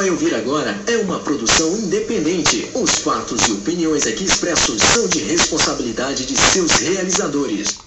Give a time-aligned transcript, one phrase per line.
[0.00, 2.70] vai ouvir agora é uma produção independente.
[2.72, 7.80] Os fatos e opiniões aqui expressos são de responsabilidade de seus realizadores.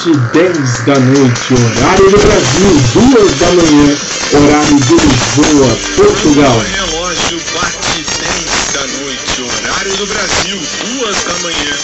[0.00, 3.96] Bate 10 da noite, horário do Brasil, 2 da manhã,
[4.32, 6.58] horário de Lisboa, Portugal.
[6.58, 10.58] Relógio bate 10 da noite, horário do Brasil,
[11.02, 11.76] 2 da manhã,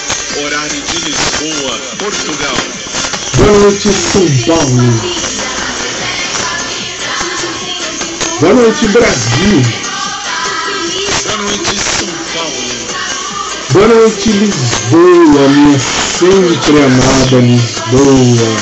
[0.46, 2.56] horário de Lisboa, Portugal.
[3.36, 4.80] Boa noite, São Paulo.
[8.40, 9.62] Boa noite, Brasil.
[11.26, 12.86] Boa noite, São Paulo.
[13.72, 18.56] Boa noite, Lisboa, minha sempre amada Lisboa.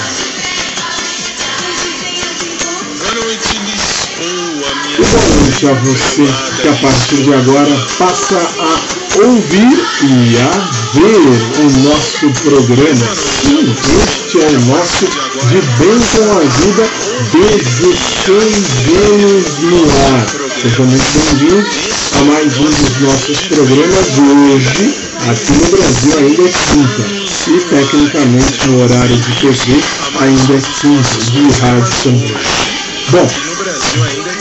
[4.19, 6.27] Minha E boa a você
[6.61, 10.51] que a partir de agora passa a ouvir e a
[10.95, 11.23] ver
[11.61, 13.07] o nosso programa.
[13.15, 15.07] Sim, este é o nosso
[15.49, 16.87] De Bem com a Vida
[17.33, 18.55] 16
[19.13, 19.83] anos no
[20.17, 20.27] ar.
[20.61, 21.07] Sejam muito
[21.39, 21.75] bem-vindos
[22.19, 24.95] a mais um dos nossos programas hoje.
[25.31, 27.24] Aqui no Brasil ainda é quinta.
[27.47, 29.83] E tecnicamente no horário de TV
[30.19, 32.35] ainda é quinta, de rádio também.
[33.11, 33.29] Bom,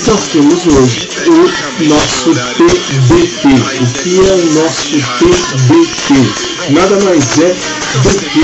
[0.07, 3.47] nós temos hoje o nosso TBT.
[3.81, 6.71] O que é o nosso TBT?
[6.71, 7.55] Nada mais é
[8.03, 8.39] do que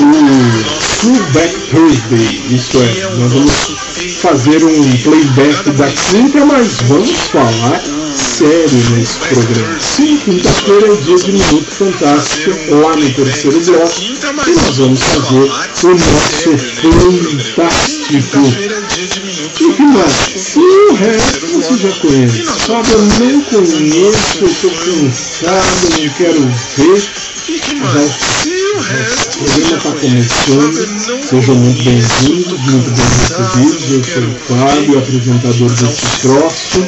[0.00, 0.12] o
[1.00, 2.42] Throwback Thursday.
[2.48, 3.52] Isso é, nós vamos
[4.22, 9.80] fazer um playback da quinta, mas vamos falar sério nesse programa.
[9.80, 15.34] Sim, quinta-feira é dia de Minuto Fantástico, lá no terceiro bloco, e nós vamos fazer
[15.34, 16.58] o nosso
[17.56, 18.42] Fantástico.
[19.60, 20.56] E que mais?
[20.56, 22.44] E o resto você já conhece.
[22.66, 26.42] Sabe, eu não conheço, eu tô cansado, não quero
[26.76, 27.02] ver.
[27.42, 31.22] Já, o o programa está começando.
[31.22, 33.90] Sejam muito bem-vindos, muito bem recebidos.
[33.90, 36.86] Eu sou o Fábio, apresentador desse troço.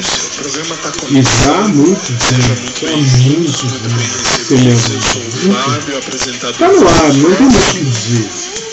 [0.55, 3.51] Programa tá E já há muito há muito.
[3.51, 5.65] Você me aguenta.
[5.69, 6.55] Fábio, apresentador.
[6.57, 8.31] Tá no ar, não tem muito o que dizer.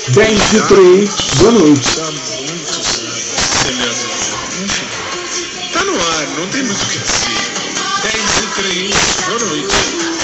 [0.10, 1.10] 10 e 3,
[1.40, 1.90] boa noite.
[3.66, 4.14] Me ajuda.
[4.64, 4.88] Enfim.
[5.74, 7.40] Tá no ar, não tem muito o que dizer.
[8.04, 10.21] 10 e 3, boa noite.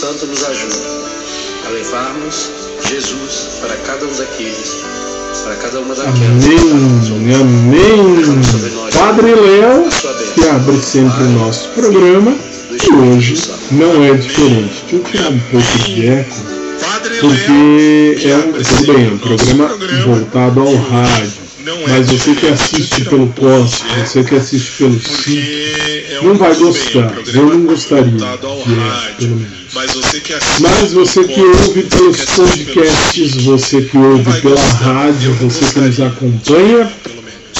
[0.00, 0.78] Santo nos ajude
[1.66, 2.50] a levarmos
[2.88, 4.78] Jesus para cada um daqueles,
[5.44, 6.46] para cada uma daquelas.
[6.46, 8.90] Amém, amém.
[8.94, 9.86] Padre Léo,
[10.34, 12.34] que abre sempre o nosso programa,
[12.70, 13.34] e hoje
[13.72, 14.84] não é diferente.
[14.90, 16.36] Deixa eu tirar um pouco de eco,
[17.20, 19.68] porque é um, tudo bem, é um programa
[20.06, 21.32] voltado ao rádio.
[21.66, 25.74] é Mas você que assiste pelo post, você que assiste pelo porque
[26.10, 27.12] é não vai gostar.
[27.34, 29.59] Eu não gostaria de rádio, pelo menos.
[29.72, 34.60] Mas você que assiste Mas você que pelo ouve pelos podcasts, você que ouve pela
[34.60, 36.92] rádio, você que nos acompanha,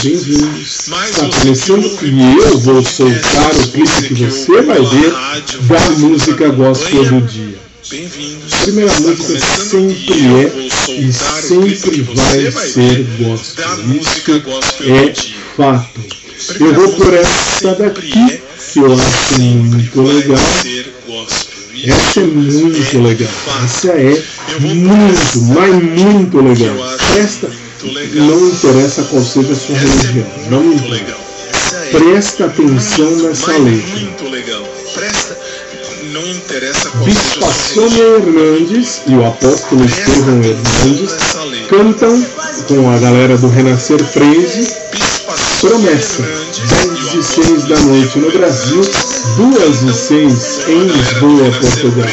[0.03, 0.89] bem-vindos.
[0.89, 5.13] Está começando e eu pelos vou soltar o clipe que você vai ver
[5.69, 7.59] da música gospel do dia.
[7.89, 8.53] Bem-vindos.
[8.55, 13.67] A primeira música sempre é e sempre vai ser gospel.
[13.95, 14.31] Isso
[14.83, 15.35] é dia.
[15.57, 16.01] fato.
[16.59, 18.41] Eu vou por essa daqui, é
[18.73, 20.39] que eu acho muito legal.
[21.89, 22.21] Ser gospel.
[22.21, 23.31] Isso Essa é muito é legal.
[23.65, 24.25] Essa é
[24.61, 26.77] muito, mas muito legal.
[27.13, 27.51] Presta,
[28.15, 30.27] não interessa qual seja a sua religião.
[30.37, 30.95] é Não muito importa.
[30.95, 31.19] legal.
[31.53, 33.99] Essa é Presta atenção nessa letra.
[34.01, 34.63] Muito legal.
[34.95, 35.39] Presta.
[36.13, 38.17] Não interessa qual Bispa seja a sua Sônia religião.
[38.17, 41.15] Hernandes e o apóstolo Estevão Hernandes
[41.69, 42.27] cantam
[42.67, 46.90] com a galera do Renascer Praise Bispa Sônia Promessa, Hernandes 10
[47.21, 48.81] e o e 6 da noite no Brasil,
[49.37, 52.09] 2 e 6 em Lisboa, Portugal.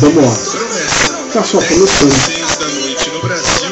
[0.00, 0.34] Vamos lá,
[1.30, 2.10] tá só 10 começando.
[2.10, 3.70] 6 da noite no Brasil,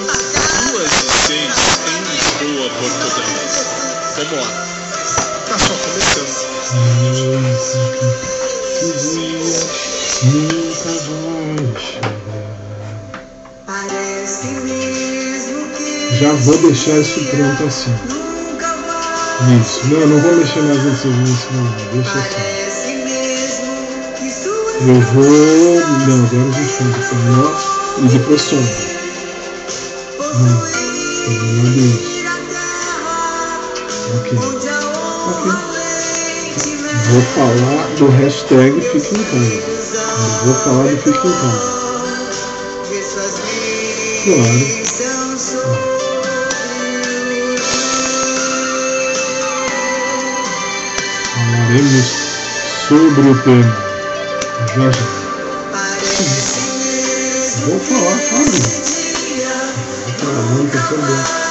[0.73, 0.91] 2
[1.27, 1.41] 6
[1.89, 3.33] em Lisboa, Portugal.
[4.17, 4.51] Vamos lá.
[5.59, 6.33] Só começando.
[10.33, 12.13] Nunca vai chegar.
[13.67, 18.22] Parece mesmo que Já vou deixar isso pronto assim.
[19.43, 22.63] Isso, não, não vou mexer mais nesse nisso, não, deixa assim.
[24.87, 25.25] Eu vou.
[25.25, 27.53] Não, agora a gente faz o menor
[27.99, 28.63] e depois som.
[31.25, 32.09] Combinado isso.
[32.09, 33.61] ir à terra
[34.15, 34.39] Ok.
[35.29, 35.45] Ok.
[37.11, 39.55] Vou falar do hashtag Fique em Casa.
[40.19, 41.73] Eu vou falar do Fique em Casa.
[44.25, 45.02] Claro.
[51.73, 52.07] Falaremos
[52.87, 53.75] sobre o tema.
[54.77, 55.07] Já já.
[57.65, 58.53] Vou falar, claro.
[60.05, 61.42] Vou falar muito sobre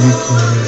[0.00, 0.59] Muito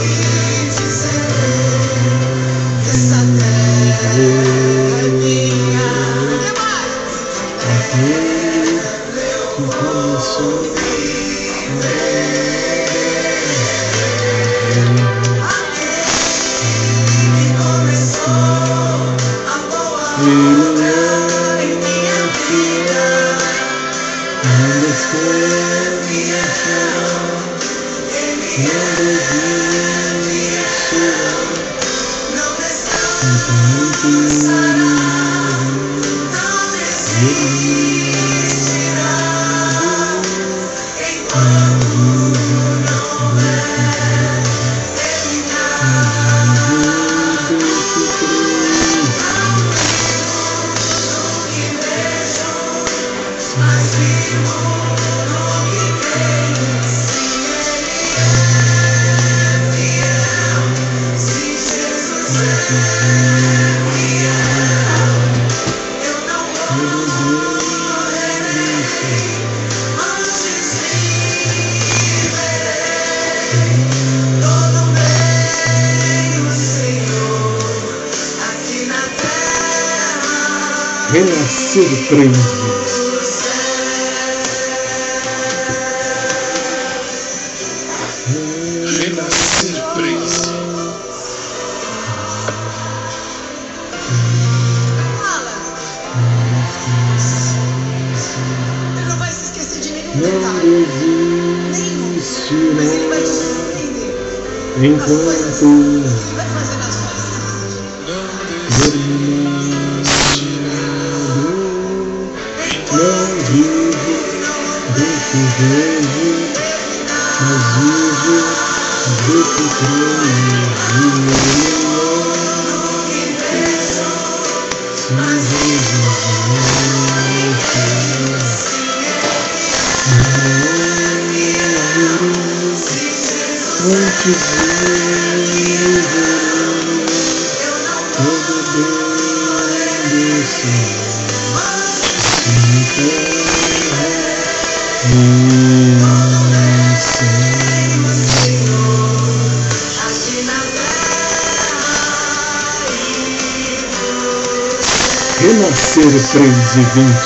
[155.42, 157.16] Renascer 3 e 20.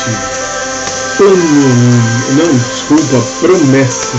[1.18, 1.37] Plano.
[2.32, 4.16] Não, desculpa, promessa.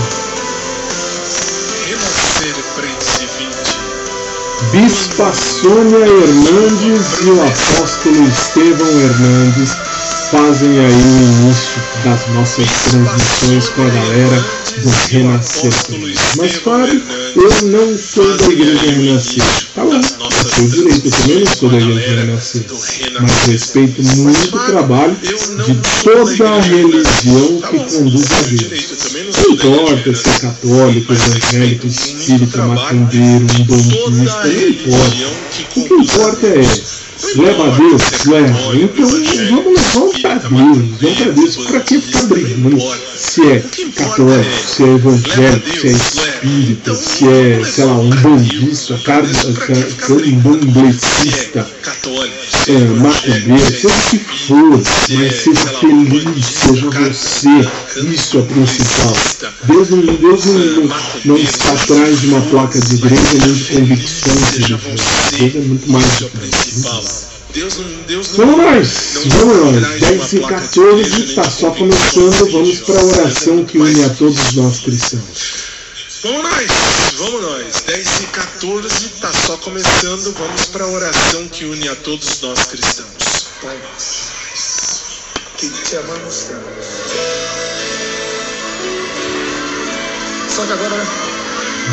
[1.84, 4.82] Renascer Prince 20.
[4.84, 9.76] Bispa Sônia Hernandes e o apóstolo Estevão Hernandes
[10.30, 14.44] fazem aí o início das nossas transmissões com a galera
[14.76, 15.72] do Renascer.
[16.36, 17.02] Mas Fábio,
[17.34, 19.42] eu não sou da igreja Renascer.
[19.74, 20.00] Tá bom,
[20.44, 22.64] seu direito, eu também não sou da igreja Renascer.
[23.20, 29.36] Mas respeito muito o trabalho de toda a religião que conduz a Deus.
[29.36, 35.48] Não importa se é católico, evangélico, espírita, macumbeiro, um bandista, não importa.
[35.76, 38.24] O que importa é Leva a Deus?
[38.26, 38.76] Leva.
[38.76, 40.78] Então vamos levar para Deus.
[41.00, 41.56] Vamos para Deus.
[41.56, 42.78] Para que ficar brigando?
[43.18, 43.64] Se é
[43.96, 51.66] católico, se é evangélico, se é espírita, se é, sei lá, um bandista, um bandecista,
[52.68, 57.48] é, macumbeiro, seja o que for, mas seja feliz, seja você.
[58.08, 59.16] Isso é principal.
[59.64, 63.64] Deus não, Deus não, não, não está atrás de uma placa de igreja nem de
[63.64, 65.00] convicções religiosas.
[65.38, 67.17] Deus é muito mais do que isso.
[67.52, 70.00] Deus não, Deus não Vamos nós, vamos nós.
[70.00, 72.52] 10 e 14 está só começando.
[72.52, 75.68] Vamos para a oração que une a todos nós cristãos.
[76.22, 76.70] Vamos nós,
[77.16, 77.82] vamos nós.
[77.86, 80.34] 10 e 14 tá só começando.
[80.36, 83.46] Vamos para a oração que une a todos nós cristãos.
[83.62, 83.78] Pai,
[85.56, 86.68] que te amamos tanto.
[90.54, 91.06] Só que agora,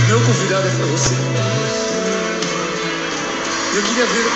[0.07, 1.84] meu convidado é para você.
[3.75, 4.31] Eu queria ver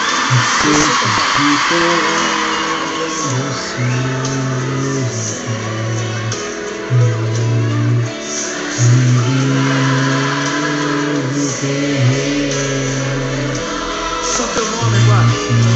[14.22, 15.26] só teu nome, Pai.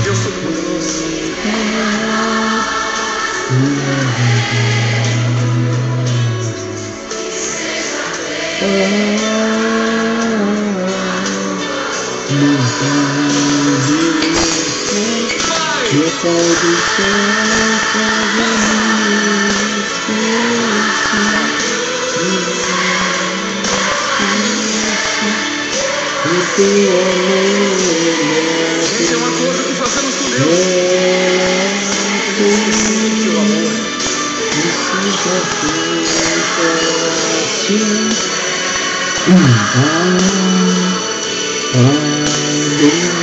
[0.03, 1.03] Deus Todo-Poderoso.
[28.99, 30.47] Esse é um acordo que fazemos com Deus.
[33.21, 33.71] Teu amor.
[41.73, 43.22] Força,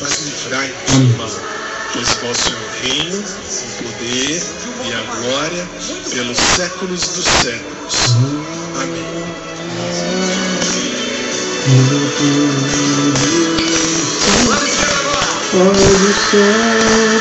[6.81, 8.15] Séculos dos séculos.
[8.81, 9.05] Amém.
[15.51, 17.19] Pai do céu,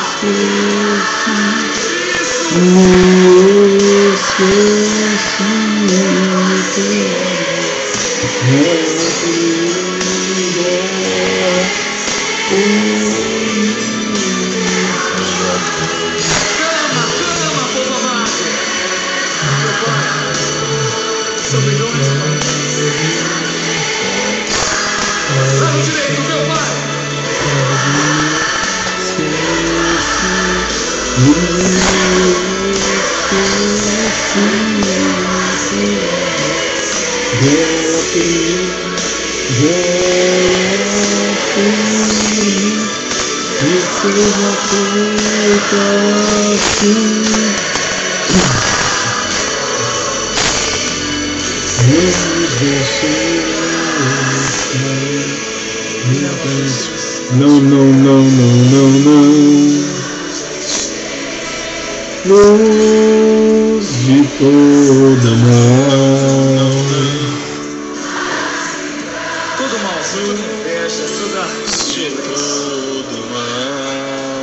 [0.00, 1.36] esqueci,
[2.60, 3.09] me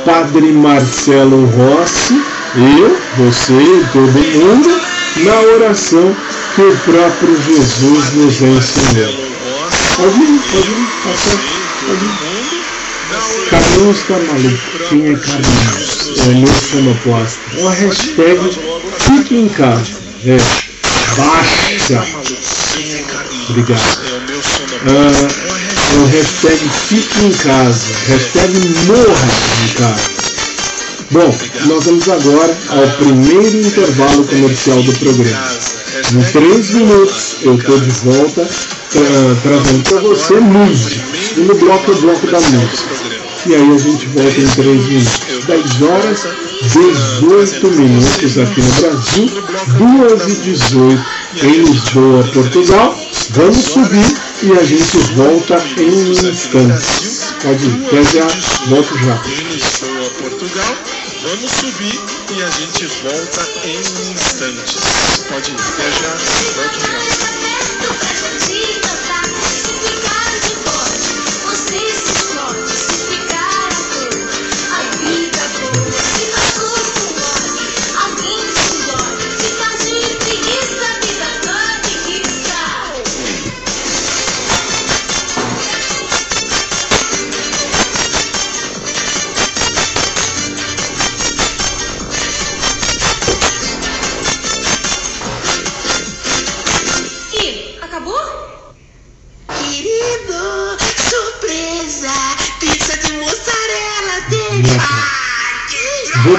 [0.08, 2.14] Padre Marcelo Rossi,
[2.56, 4.80] eu, você e todo mundo,
[5.18, 6.16] na oração
[6.54, 9.14] que o próprio Jesus nos ensinou.
[9.96, 11.44] Pode ir, pode ir, tá certo,
[11.86, 12.28] pode ir.
[13.50, 14.88] Carlinhos tá maluco.
[14.88, 16.18] Quem é Carlinhos?
[16.20, 17.40] É meu sonoplasta.
[17.54, 18.58] É uma hashtag
[19.00, 19.92] fique em casa.
[20.24, 20.38] É.
[21.18, 22.02] Baixa.
[23.50, 23.82] Obrigado.
[24.86, 25.47] Ah,
[25.94, 27.84] é o hashtag fique em casa.
[28.08, 29.28] Hashtag morra
[29.64, 30.18] em casa.
[31.10, 31.34] Bom,
[31.66, 35.48] nós vamos agora ao primeiro intervalo comercial do programa.
[36.14, 38.46] Em três minutos eu estou de volta
[38.90, 41.00] tra- trazendo para você música.
[41.36, 43.18] No bloco é bloco da música.
[43.46, 45.20] E aí a gente volta em 3 minutos.
[45.46, 46.26] 10 horas,
[46.62, 49.30] 18 minutos aqui no Brasil,
[50.08, 51.04] 2 e 18
[51.44, 52.98] em Lisboa, Portugal.
[53.30, 57.34] Vamos subir e a gente volta em instantes.
[57.42, 58.26] Pode ir, já,
[58.68, 59.20] volto já.
[60.20, 60.76] Portugal.
[61.22, 62.00] Vamos subir
[62.36, 65.24] e a gente volta em instantes.
[65.28, 66.14] Pode ir, até já,
[66.54, 66.87] volto já.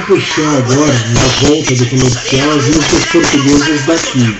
[0.09, 4.35] Puxar agora, na volta do comercial, as músicas portuguesas daqui.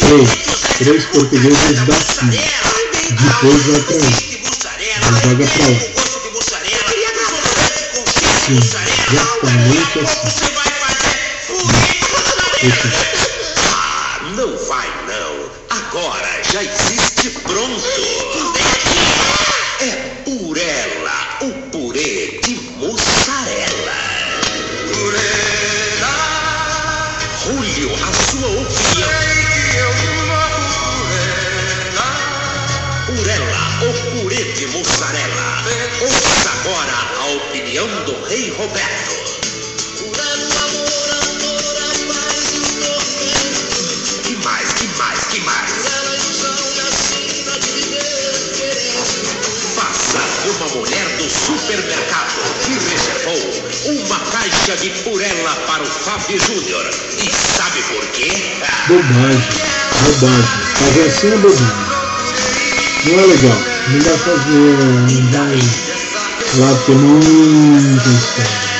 [0.00, 0.28] Três,
[0.76, 2.26] três portuguesas daqui.
[3.10, 3.96] Depois vai pra.
[5.00, 5.80] Vai joga pra lá.
[8.44, 8.58] Sim,
[9.12, 10.30] exatamente assim.
[12.62, 13.21] Esse
[51.62, 52.32] supermercado
[52.64, 56.90] que reservou uma caixa de purela para o Fábio Júnior.
[57.18, 58.58] E sabe por quê?
[58.88, 59.48] Bobagem,
[60.02, 60.44] bobagem.
[60.74, 61.92] Fazer assim é bobagem.
[63.06, 63.58] Não é legal.
[63.88, 64.76] Não vai fazer.
[65.12, 65.58] Não vai.
[66.58, 68.72] Lá tem muita história.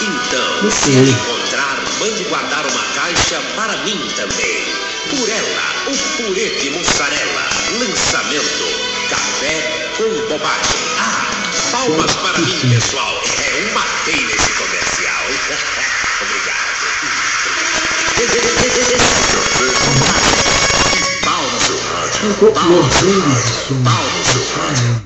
[0.00, 4.62] Então, Não se encontrar, mande guardar uma caixa para mim também.
[5.10, 7.50] Purela, o purê de mussarela.
[7.78, 10.76] Lançamento, café com bobagem.
[10.98, 13.14] Ah, palmas para mim, pessoal.
[13.38, 15.24] É, eu matei nesse comercial.
[16.22, 16.72] Obrigado.
[21.24, 22.22] Pau no seu rádio.
[22.52, 23.00] Pau no seu rádio.
[23.00, 23.84] sono.
[23.84, 25.02] Pau no seu rádio.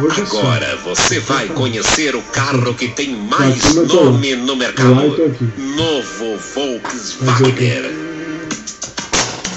[0.00, 0.22] Hoje.
[0.22, 5.16] Agora você vai conhecer o carro que tem mais nome no mercado.
[5.56, 8.04] Novo Volkswagen.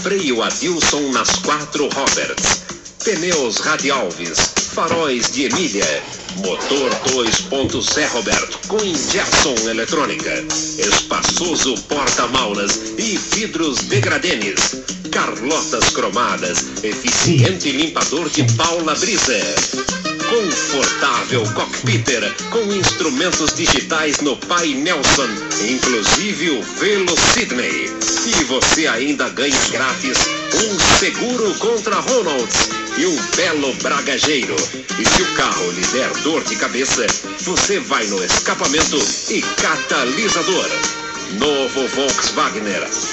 [0.04, 2.67] Freio Adilson nas quatro Roberts.
[3.08, 4.38] Pneus Radialves.
[4.74, 6.04] Faróis de Emília.
[6.44, 10.30] Motor 2.0 Roberto com injeção eletrônica.
[10.78, 14.84] Espaçoso porta-malas e vidros degradenes.
[15.10, 16.84] Carlotas cromadas.
[16.84, 20.07] Eficiente limpador de Paula Brisa.
[20.30, 25.30] Confortável cockpiter com instrumentos digitais no painel Sun,
[25.66, 27.86] inclusive o Velo Sydney.
[28.26, 30.18] E você ainda ganha grátis
[30.54, 34.56] um seguro contra Ronalds e um belo bragageiro.
[35.00, 37.08] E se o carro lhe der dor de cabeça,
[37.40, 38.98] você vai no escapamento
[39.30, 41.07] e catalisador.
[41.34, 42.64] Novo Volkswagen,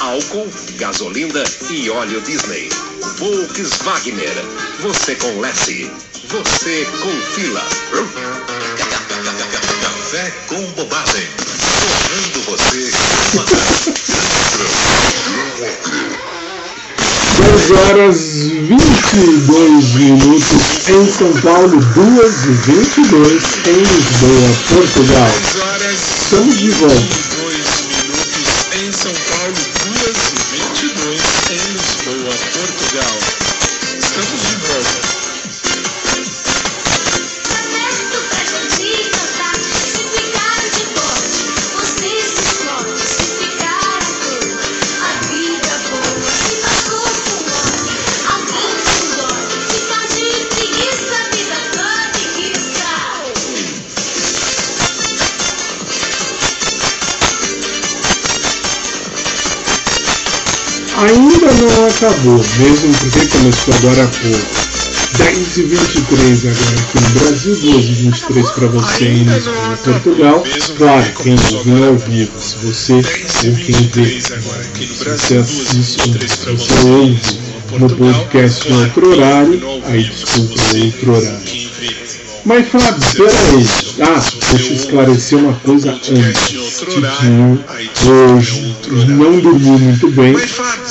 [0.01, 2.69] álcool, gasolina e óleo Disney.
[3.19, 4.15] Volkswagen,
[4.81, 5.91] você com lesse,
[6.29, 7.63] você com fila.
[9.83, 11.27] Café com bobagem.
[11.81, 12.91] Tornando você
[13.35, 13.85] uma das
[17.37, 25.31] 2 horas 22 minutos em São Paulo, 2 e 22 em Lisboa, Portugal.
[25.31, 27.34] 10 horas Estamos de volta.
[61.65, 64.65] Não acabou, mesmo porque começou agora há pouco.
[65.17, 69.27] 10 e 23 agora aqui no Brasil, 2 e 23 para você em
[69.85, 70.45] Portugal.
[70.77, 74.87] Claro, quem ouve ao vivo, se você 10 e ou quem vê, 23 agora aqui
[74.87, 77.21] no se você 2 assiste, 23 se você em ouve
[77.79, 81.65] no podcast em Claro, outro horário, no aí desculpa, você outro horário.
[82.45, 83.67] Mas Fábio, peraí.
[84.01, 86.51] Ah, deixa eu esclarecer uma coisa antes.
[86.79, 87.65] Titinho
[88.07, 88.77] hoje
[89.09, 90.35] não dormiu muito bem.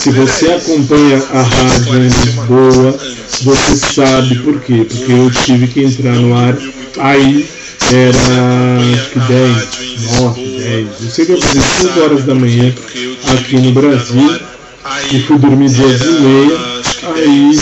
[0.03, 2.99] Se você acompanha a rádio em Lisboa,
[3.41, 4.85] você sabe por quê.
[4.85, 6.57] Porque eu tive que entrar no ar.
[6.97, 7.47] Aí
[7.89, 8.81] era
[9.13, 10.87] que 10, 9, 10.
[11.03, 12.75] Eu sei que eu acordei 5 horas da manhã
[13.33, 14.41] aqui no Brasil
[15.09, 16.59] e fui dormir 2 e meia.
[17.15, 17.57] Aí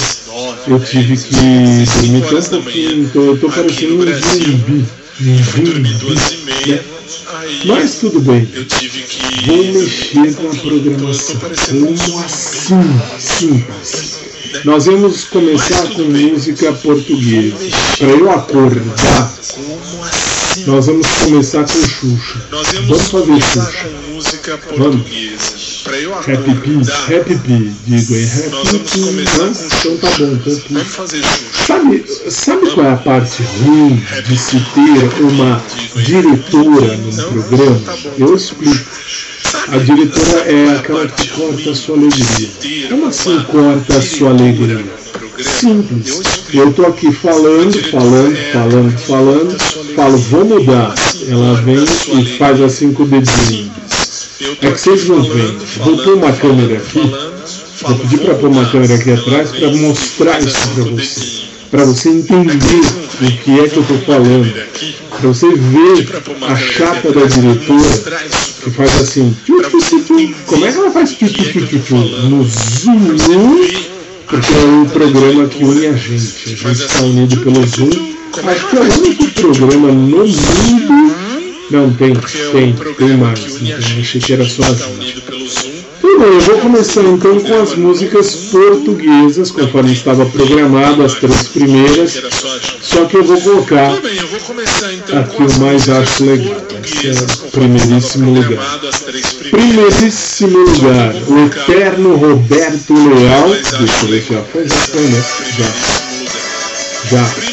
[0.68, 4.86] eu tive que dormir tão pouquinho, então eu tô parecendo um zumbi.
[5.22, 6.72] Um zumbi.
[6.72, 6.80] Né?
[7.65, 8.47] Mas tudo bem.
[8.54, 9.45] Eu tive que.
[9.45, 11.39] Vou mexer com a tô programação.
[11.39, 12.93] Como assim?
[13.19, 14.19] Simples.
[14.65, 17.58] Nós vamos começar com música portuguesa.
[17.97, 20.65] Para eu acordar, Como assim?
[20.67, 22.47] nós vamos começar com Xuxa.
[22.52, 24.60] Vamos fazer começar Xuxa.
[24.78, 25.61] Vamos.
[26.02, 28.30] Eu Happy Pea, acordar, Happy Pea, digo, hein?
[28.34, 29.54] Happy nós vamos começar Não?
[29.54, 31.24] com Então tá bom, então vamos fazer.
[31.68, 35.64] Sabe, sabe qual é a parte ruim de se ter uma
[36.04, 37.82] diretora num programa?
[38.18, 38.86] Eu explico.
[39.68, 42.50] A diretora é aquela que corta a sua alegria.
[42.90, 44.86] Como assim corta a sua alegria?
[45.40, 46.22] Simples.
[46.54, 49.60] Eu tô aqui falando, falando, falando, falando,
[49.96, 50.94] falo, vou mudar.
[51.28, 53.71] Ela vem e faz assim com o dedinho.
[54.62, 55.58] É que vocês não veem.
[55.78, 57.12] Vou pôr uma câmera aqui.
[57.82, 61.41] Vou pedir para pôr uma câmera aqui atrás para mostrar isso para você.
[61.71, 62.82] Para você entender
[63.21, 64.54] o que é que eu tô falando.
[65.10, 66.08] Para você ver
[66.47, 68.21] a chapa da diretora
[68.63, 69.36] que faz assim.
[69.45, 70.36] Tchu, tchu, tchu, tchu.
[70.45, 71.95] Como é que ela faz tchu, tchu, tchu, tchu, tchu?
[71.95, 73.67] No Zoom?
[74.28, 76.54] Porque é um programa que une a gente.
[76.65, 78.12] A gente está unido pelo Zoom
[78.43, 81.21] Acho que é o único programa no mundo.
[81.72, 83.40] Não, tem, é tem, tem mais.
[83.40, 84.82] Então, achei que era só as.
[86.02, 91.48] Tudo bem, eu vou começar então com as músicas portuguesas, conforme estava programado, as três
[91.48, 92.22] primeiras.
[92.82, 96.58] Só que eu vou colocar então Aqui eu mais acho legal.
[96.84, 98.80] Esse é o primeiríssimo lugar.
[99.50, 103.50] primeiríssimo lugar, o eterno Roberto Leal.
[103.50, 105.24] Deixa eu ver se já foi, já foi, né?
[107.10, 107.51] Já, já.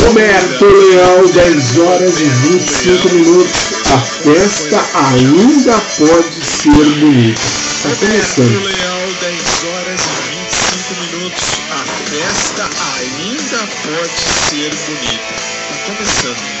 [0.00, 0.64] Roberto.
[0.64, 3.52] Leal, 10 horas e 25 minutos.
[3.92, 7.40] A festa ainda pode ser bonita.
[7.82, 8.64] Tá Roberto começando.
[8.64, 11.60] Leal, 10 horas e 25 minutos.
[11.70, 15.34] A festa ainda pode ser bonita.
[15.68, 16.51] Tá começando.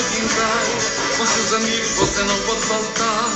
[0.00, 0.78] Inteira.
[1.16, 3.30] Com seus amigos você não pode faltar.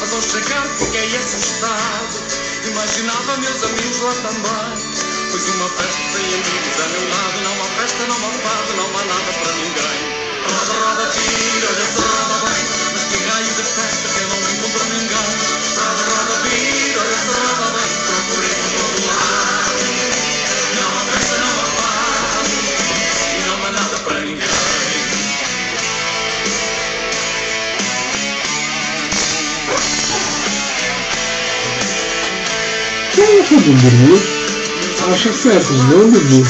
[0.00, 2.16] Mas ao chegar fiquei assustado.
[2.64, 4.96] Imaginava meus amigos lá também.
[5.30, 7.36] Pois uma festa sem amigos a meu lado.
[7.44, 9.98] Não há festa, não há fado, não há nada para ninguém.
[10.46, 12.62] Roda, roda, tira, se roda bem.
[12.92, 15.30] Mas que raio de festa que eu não encontro ninguém.
[15.76, 16.34] Roda, roda,
[17.00, 17.90] olha se roda bem.
[18.06, 19.55] Procurei por todo lado.
[33.46, 34.20] É que dormiu?
[35.12, 36.44] Acho certo, não dormiu.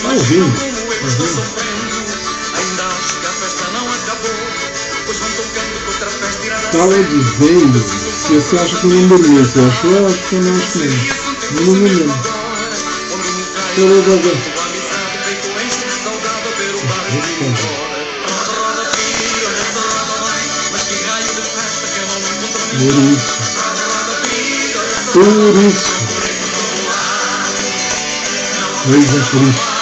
[0.00, 0.50] Tá ouvindo?
[0.56, 0.64] Tá
[1.12, 1.42] ouvindo?
[6.48, 9.44] Que Estava Tá dizendo se você acha que não dormiu.
[9.44, 9.90] Você achou?
[9.90, 11.66] Eu acho que não acho que não.
[11.66, 12.14] Não me lembro.
[13.76, 14.02] Vou
[22.92, 23.31] fazer.
[25.12, 25.20] Isso.
[25.20, 25.92] Por isso.
[28.82, 29.72] Coisa triste.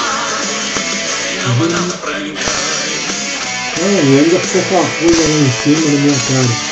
[3.78, 6.69] É, e ainda ficou com a coisa lá em cima da minha cara.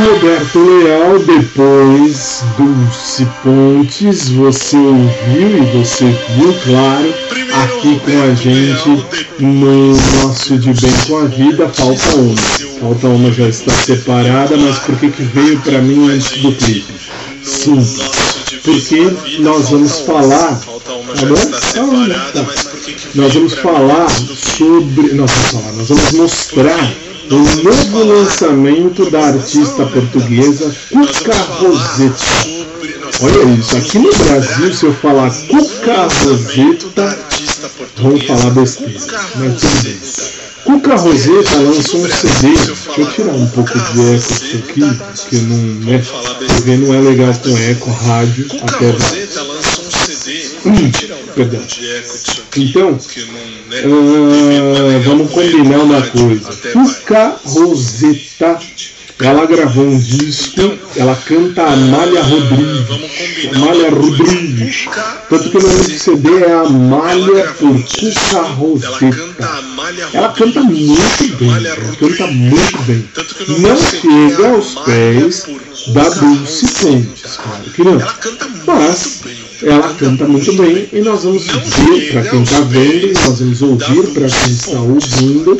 [0.00, 7.14] Roberto Leal, depois Dulce Pontes, você ouviu e você viu, claro,
[7.62, 9.04] aqui com a gente
[9.38, 12.34] no nosso De Bem com a Vida, falta uma.
[12.80, 16.94] Falta uma já está separada, mas por que, que veio para mim antes do clipe?
[17.42, 18.00] Simples.
[18.64, 20.60] Porque nós vamos falar.
[20.60, 21.34] Tá bom?
[21.34, 22.46] Tá tá.
[23.14, 25.12] Nós vamos falar do sobre.
[25.12, 32.24] Nós vamos falar, nós vamos mostrar o novo lançamento da artista portuguesa Cuca Roseta.
[33.22, 37.18] Olha isso, aqui no Brasil, se eu falar Cuca Roseta,
[37.98, 38.98] vão falar besteira.
[39.36, 40.00] Mas tudo bem.
[40.64, 42.54] Cuca Roseta lançou um CD.
[42.54, 44.80] Deixa eu tirar um pouco de eco aqui,
[45.14, 45.56] porque não,
[45.86, 46.02] né,
[46.78, 48.92] não é legal com eco, rádio, até
[51.34, 51.62] Perdão.
[52.56, 52.98] Então,
[53.70, 56.50] legal vamos combinar uma coisa.
[56.72, 58.58] Cuca Roseta,
[59.20, 63.54] ela gravou um disco, ela canta Amália Rodrigues.
[63.54, 63.90] Amália.
[63.90, 64.88] Rodrigues.
[65.28, 69.16] Tanto que o nome do CD é Amália por Cuca Roseta.
[70.12, 73.08] Ela canta muito bem, ela canta muito bem.
[73.58, 75.46] Não chega aos pés
[75.88, 76.80] da Dulce Roseta.
[76.80, 77.98] Pontes, claro que não.
[78.66, 79.20] Mas.
[79.62, 83.62] Ela canta muito bem e nós vamos ver para quem está vendo, e nós vamos
[83.62, 85.58] ouvir para quem está ouvindo.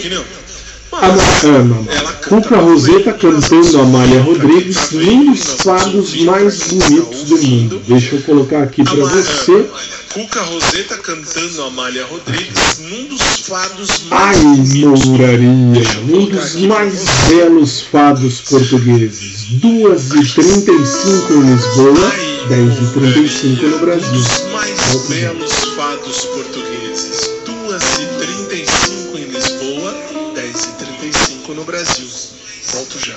[1.00, 1.54] Que não.
[1.54, 1.86] A Ma- não.
[1.92, 7.82] Ela canta Cuca Roseta cantando Amália Rodrigues, um dos fados mais bonitos do mundo.
[7.88, 9.66] Deixa eu colocar aqui para você.
[10.12, 15.04] Cuca Roseta cantando Amália Rodrigues num dos fados mais Ai, bonitos.
[15.06, 19.46] mouraria, Deixa eu um dos mais belos fados portugueses.
[19.60, 22.12] 2h35 em Lisboa,
[22.48, 24.12] 10h35 no Um Brasil.
[24.12, 26.49] dos mais belos fados portugueses.
[31.60, 32.08] No Brasil.
[32.72, 33.14] Volto já.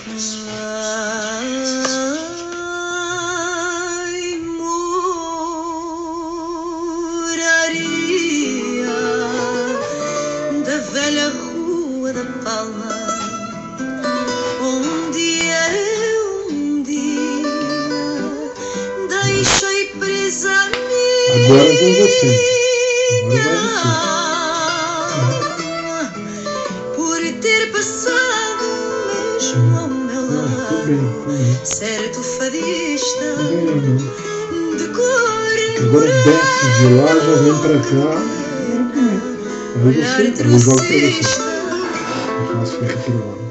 [3.40, 4.98] Ai, moraria
[10.66, 12.94] da velha Rua da Palma,
[14.62, 17.32] onde eu um dia
[19.08, 22.28] deixei presa Agora você.
[23.30, 23.80] minha Agora
[25.32, 26.02] vai alma,
[26.96, 28.33] por ter passado
[29.60, 31.60] mesmo ao meu Ah, lado bem.
[31.64, 34.76] certo fadista não.
[34.78, 35.34] de cor
[35.84, 38.12] Agora desce de lá, já vem pra cá.
[39.86, 41.22] Aí você, eu jogo pra você.
[42.40, 43.43] Eu faço aqui pro lado.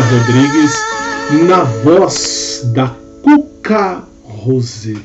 [0.00, 0.74] Rodrigues,
[1.48, 2.92] na voz da
[3.22, 5.00] Cuca Roseta.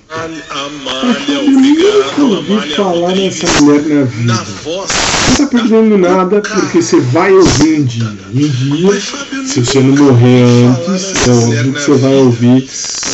[1.28, 4.46] Eu nunca ouvi falar nessa mulher na vida.
[4.64, 4.92] voz.
[5.30, 8.12] Não tá perdendo nada porque você vai ouvir um dia.
[8.34, 9.02] Um dia,
[9.48, 10.44] se você não morrer
[10.88, 12.70] antes, é óbvio que você vai ouvir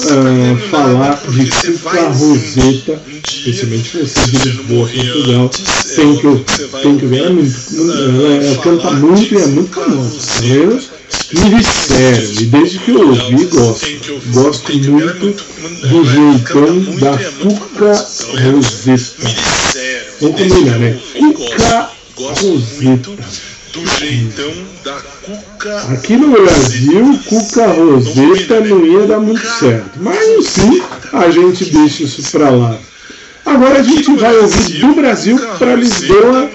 [0.10, 5.50] ah, falar de Cuca Roseta, especialmente você de Lisboa, Portugal.
[5.96, 10.18] Tem que, tem que ver, ela, é ela, ela canta muito e é muito famosa,
[10.20, 10.42] tá
[11.32, 11.52] vendo?
[11.52, 13.88] Me disseram, e desde que eu ouvi, gosto.
[14.28, 15.46] Gosto muito
[15.88, 17.94] do jeitão da Cuca
[18.44, 19.36] Roseta.
[20.22, 21.00] Vamos combinar, né?
[21.14, 23.12] Cuca Roseta.
[23.74, 24.54] Do jeitão
[24.84, 25.78] da Cuca.
[25.94, 29.92] Aqui no Brasil, Cuca Roseta não ia dar muito certo.
[29.98, 30.82] Mas enfim,
[31.14, 32.80] a gente deixa isso pra lá.
[33.48, 36.50] Agora a gente vai ouvir do Brasil para Lisboa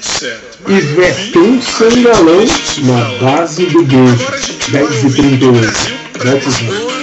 [0.00, 0.70] certo.
[0.70, 2.44] e Vetão Sangalão
[2.84, 4.26] na base do beijo.
[4.68, 6.02] 10 e 38.
[6.24, 7.01] Volta já.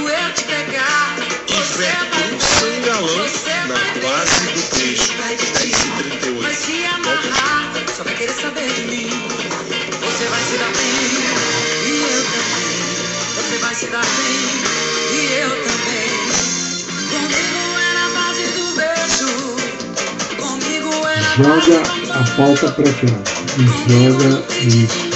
[21.40, 21.82] Joga
[22.12, 23.08] a pauta pra cá.
[23.58, 25.09] E joga isso.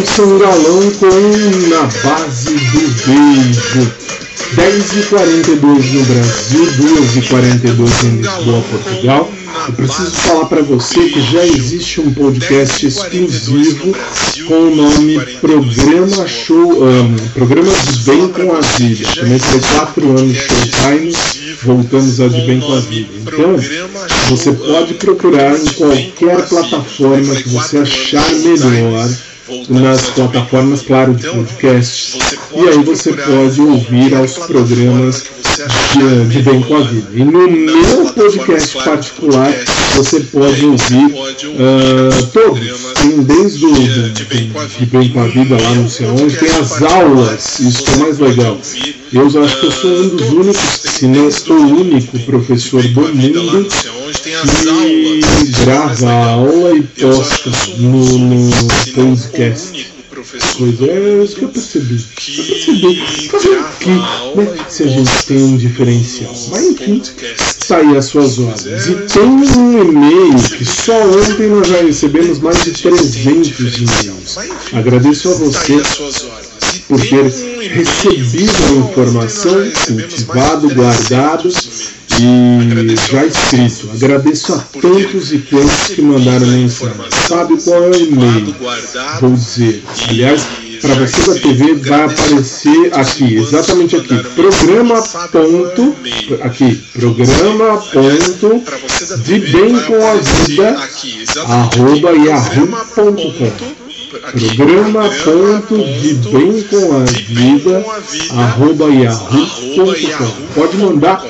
[0.00, 3.92] Vetão Sangalão com Na Base do Beijo.
[4.54, 9.32] 10 e 42 no Brasil, 2 e 42 em Lisboa, Portugal.
[9.68, 13.94] Eu preciso falar para você que já existe um podcast exclusivo
[14.48, 19.08] com o nome Programa Show, um, Programa de Bem com a Vida.
[19.38, 21.12] Foi 4 anos Showtime,
[21.62, 23.08] voltamos a De Bem com a Vida.
[23.20, 23.56] Então,
[24.30, 29.10] você pode procurar em qualquer plataforma que você achar melhor
[29.68, 32.18] nas plataformas, claro, de podcasts.
[32.54, 35.24] E aí você pode ouvir aos programas
[35.92, 37.08] de, de Bem com a Vida.
[37.12, 39.52] E no meu podcast particular,
[39.94, 41.14] você pode ouvir
[41.58, 42.60] ah, todos.
[43.00, 46.82] Tem desde o do- de Bem com a Vida lá no sei onde, tem as
[46.82, 48.58] aulas, isso que é mais legal.
[49.12, 53.00] Eu acho que eu sou um dos únicos, se não sou o único professor do
[53.00, 53.68] mundo
[54.42, 58.50] que grava a aula e posta no, no
[58.94, 59.90] podcast.
[60.58, 61.94] Pois é, é isso que eu percebi.
[61.96, 63.28] Eu percebi.
[63.28, 63.90] Fazer o quê?
[64.36, 64.64] Né?
[64.68, 66.34] Se a gente tem um diferencial.
[66.50, 67.02] Mas enfim,
[67.66, 68.86] tá aí as suas ordens.
[68.86, 74.38] E tem um e-mail que só ontem nós já recebemos mais de 300 e-mails.
[74.72, 75.82] Agradeço a você
[76.86, 77.24] por ter
[77.68, 81.48] recebido a informação, cultivado, guardado
[82.22, 86.94] E já escrito, agradeço a tantos e quantos que mandaram mensagem.
[87.10, 88.54] Sabe qual é o e-mail?
[89.20, 89.82] Vou dizer.
[90.08, 90.46] Aliás,
[90.80, 95.96] para você da TV vai aparecer aqui, exatamente aqui, programa ponto,
[96.42, 98.62] aqui, programa ponto
[99.22, 100.14] de bem com a
[100.46, 100.76] vida,
[101.46, 103.52] arroba yahoo.com.
[104.20, 107.84] Programa ponto de bem com a vida,
[108.30, 110.30] arroba yahoo.com.
[110.54, 111.24] Pode mandar,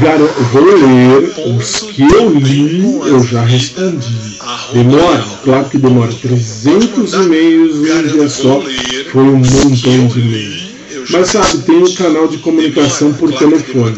[0.00, 4.36] garo- vou ler os que eu li, eu já respondi.
[4.72, 6.12] Demora, claro que demora.
[6.12, 8.62] 300 e-mails num dia só,
[9.12, 10.66] foi um montão de e-mails.
[11.10, 13.96] Mas sabe, tem o canal de comunicação por telefone.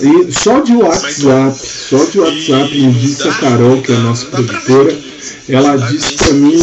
[0.00, 4.26] E só de WhatsApp, só de WhatsApp, me disse a Carol, que é a nossa
[4.26, 4.92] produtora,
[5.48, 6.56] ela disse pra mim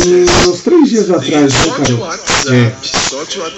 [0.47, 2.11] uns três dias atrás, né, Carol?
[2.49, 2.73] É.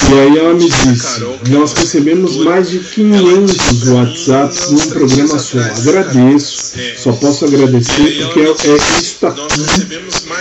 [0.09, 5.59] E aí ela me disse, nós recebemos mais de 500 WhatsApps num programa só.
[5.59, 9.41] Agradeço, só posso agradecer porque é, é isso aqui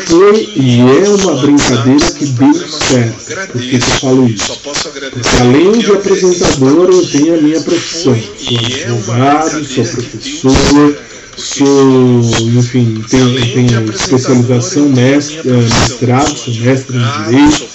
[0.07, 3.53] foi e é uma brincadeira que deu certo.
[3.53, 4.59] Por que eu falo isso?
[4.63, 8.17] Porque além de apresentador, eu tenho a minha profissão.
[8.37, 10.97] Sou advogado, sou professor,
[11.43, 12.21] sou,
[12.57, 17.69] enfim, tenho, tenho especialização, mestre, eh, mestrado, sou mestre em Direito,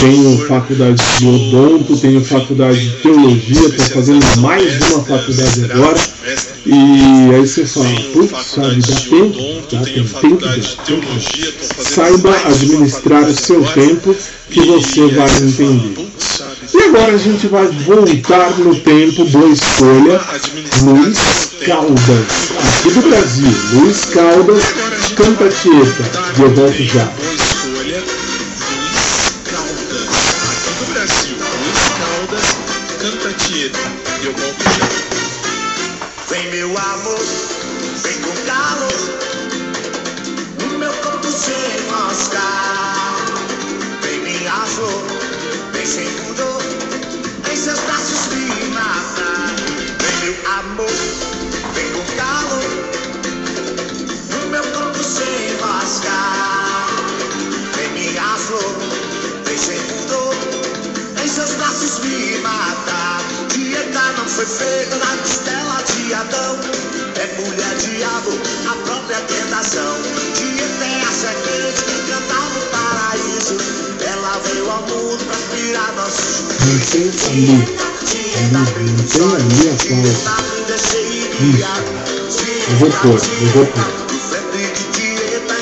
[0.00, 6.00] tenho faculdade de odonto, tenho faculdade de teologia, estou fazendo mais uma faculdade agora.
[6.66, 9.62] E aí você fala, putz, sabe, dá tempo?
[9.70, 10.54] Dá tempo, tem que dar,
[10.86, 11.84] tem que dar.
[11.84, 14.16] Saiba administrar o seu tempo
[14.50, 16.10] que você vai entender.
[16.80, 20.18] E agora a gente vai voltar no tempo, boa escolha,
[20.82, 21.18] Luiz
[21.66, 23.52] Caldas, aqui do Brasil.
[23.74, 24.64] Luiz Caldas,
[25.14, 26.48] canta Tieta, e eu
[26.86, 27.06] já.
[75.72, 77.64] Nosso Não tem ali,
[78.74, 80.40] ali, não tem a pausa.
[81.40, 81.80] Isso,
[82.68, 83.84] eu vou pôr, eu vou pôr.
[84.12, 85.54] No febre de dieta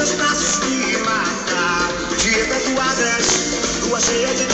[0.00, 3.26] seus braços me matar Dia tatuadas
[3.82, 4.49] Lua cheia de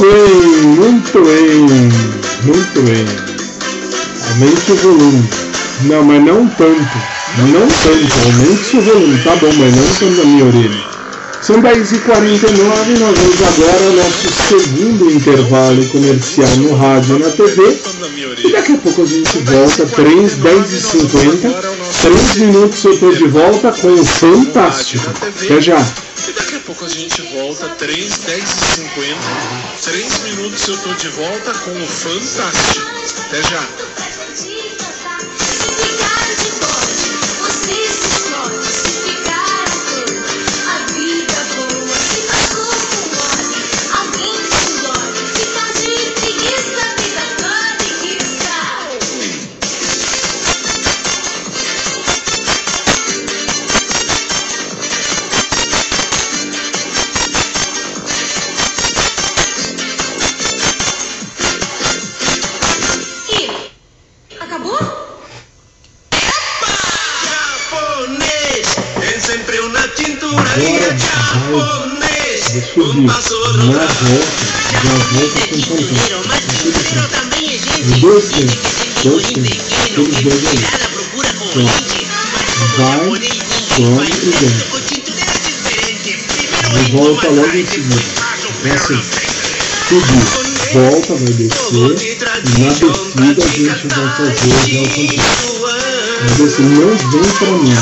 [0.00, 1.66] bem, muito bem,
[2.44, 3.06] muito bem.
[4.30, 5.28] Aumente o volume.
[5.82, 6.98] Não, mas não tanto.
[7.38, 8.14] Não tanto.
[8.24, 9.18] Aumente o volume.
[9.22, 10.96] Tá bom, mas não tanto na minha orelha.
[11.42, 17.78] São 10h49 nós vamos agora ao nosso segundo intervalo comercial no rádio e na TV.
[18.44, 23.10] E daqui a pouco a gente volta, 3, 10 e 50 3 minutos eu tô
[23.10, 25.08] de volta com o Fantástico.
[25.08, 25.84] Até já.
[26.28, 29.65] E daqui a pouco a gente volta, 3, 10 e 50.
[29.86, 32.84] 3 minutos eu tô de volta com o Fantástico.
[33.28, 34.15] Até já.
[73.66, 76.44] Na volta, já volta com Primeiro, mas
[77.10, 78.00] também é gente.
[78.00, 78.46] Dois tem
[79.02, 80.58] dois aqueles que dois aí.
[81.36, 81.64] com
[82.76, 83.00] Vai,
[83.74, 84.54] come e vem.
[84.70, 84.78] Com
[85.66, 88.02] é E volta logo em seguida.
[88.64, 89.02] É assim.
[89.88, 90.26] Subir,
[90.72, 91.96] volta, vai descer.
[92.44, 95.26] E na descida a gente vai fazer já o fantástico.
[96.22, 97.74] Mas assim, não vem pra mim.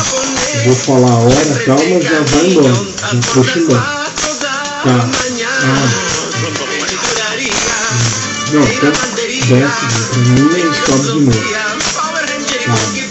[0.65, 2.73] Vou falar a hora, calma, já vai embora.
[2.73, 4.05] Já puxa embora.
[4.85, 5.34] Tá.
[8.53, 8.93] Não, então
[9.49, 9.87] desce,
[10.59, 11.43] e sobe de novo.
[12.65, 13.04] Tá.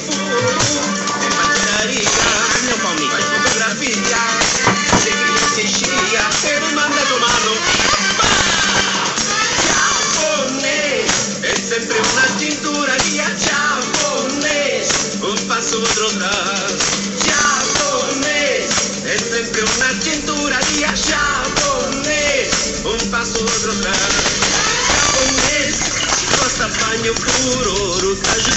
[27.14, 28.53] meu furor, o.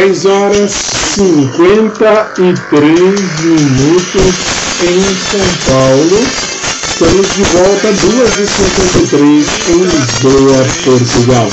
[0.00, 4.32] 10 horas 53 minutos
[4.80, 6.24] em São Paulo.
[6.82, 11.50] Estamos de volta 2h53 em Lisboa, Portugal.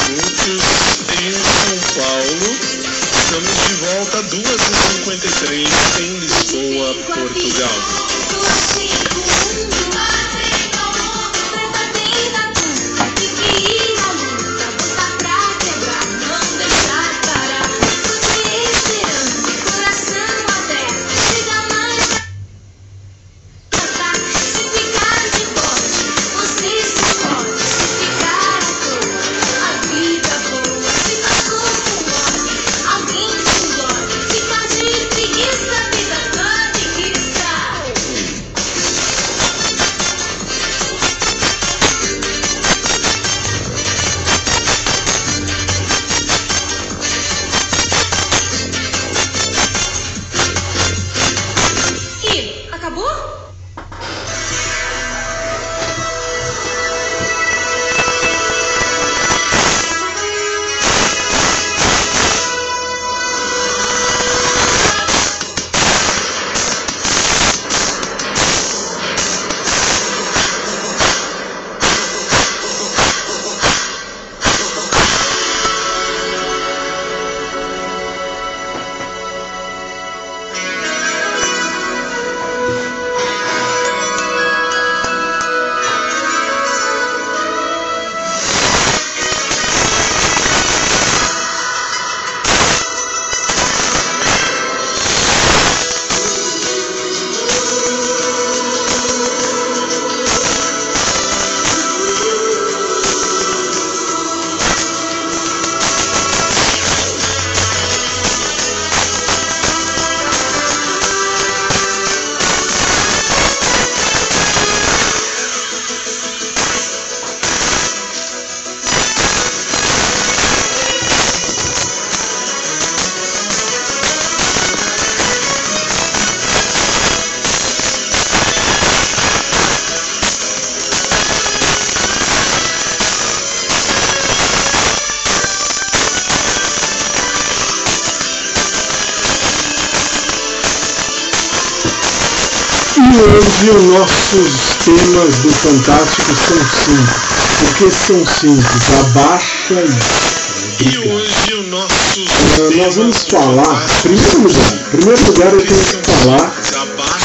[145.57, 147.13] Temas do Fantástico são cinco.
[147.59, 148.71] Por que são cinco?
[148.99, 150.83] Abaixa e.
[150.83, 152.25] E hoje o nosso.
[152.27, 156.53] Ah, nós vamos falar, primeiro lugar, primeiro lugar eu tenho que falar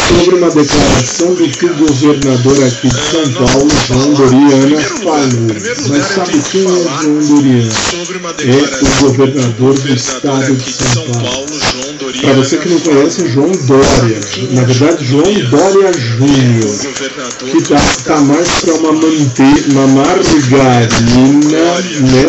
[0.08, 5.28] sobre uma declaração do que o governador aqui de São Paulo, João Doriana, falou.
[5.88, 7.72] Mas sabe quem é João Doriana?
[8.40, 11.51] É o governador do estado de São Paulo.
[12.22, 14.20] Para você que não conhece, João Dória.
[14.52, 16.70] Na verdade, João Dória Júnior.
[17.50, 19.42] Que tá, tá mais para uma, mante
[19.72, 20.80] uma margarina,
[22.00, 22.26] né?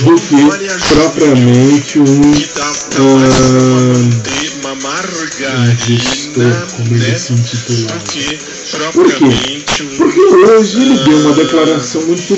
[0.00, 2.32] Do que propriamente um.
[2.54, 2.72] tá,
[5.48, 7.18] ah, gestor, como ele né?
[7.18, 8.00] se intitulava.
[8.92, 9.64] Por quê?
[9.96, 12.36] Porque hoje ele deu uma declaração muito,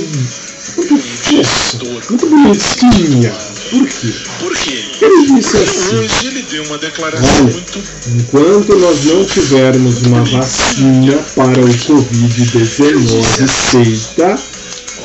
[0.77, 3.58] muito fofa, muito bonitinha.
[3.71, 4.13] Por quê?
[4.41, 4.85] Por quê?
[5.01, 5.97] Ele disse assim.
[5.97, 7.83] Hoje ele deu uma declaração Olha, muito
[8.17, 14.39] enquanto nós não tivermos uma vacina para o Covid-19 feita,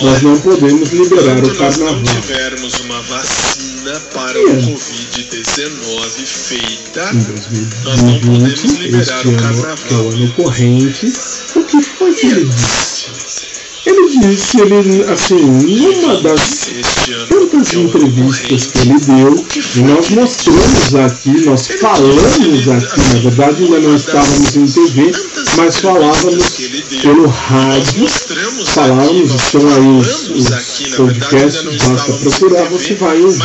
[0.02, 2.22] nós não podemos liberar o Quando nós não carnaval.
[2.22, 4.44] tivermos uma vacina para É.
[4.44, 10.10] o Covid-19 feita, Em nós não podemos 2020, liberar o ano, que é o carnaval.
[10.10, 11.14] ano corrente,
[11.56, 12.93] o que foi que ele disse?
[13.86, 16.70] Ele disse, ele, assim, numa das
[17.28, 19.46] tantas entrevistas que ele deu,
[19.86, 25.12] nós mostramos aqui, nós falamos aqui, na verdade ainda não estávamos em TV,
[25.58, 26.44] mas falávamos
[27.02, 28.08] pelo rádio,
[28.68, 33.42] falávamos, estão aí os, os podcasts, basta procurar, você vai ouvir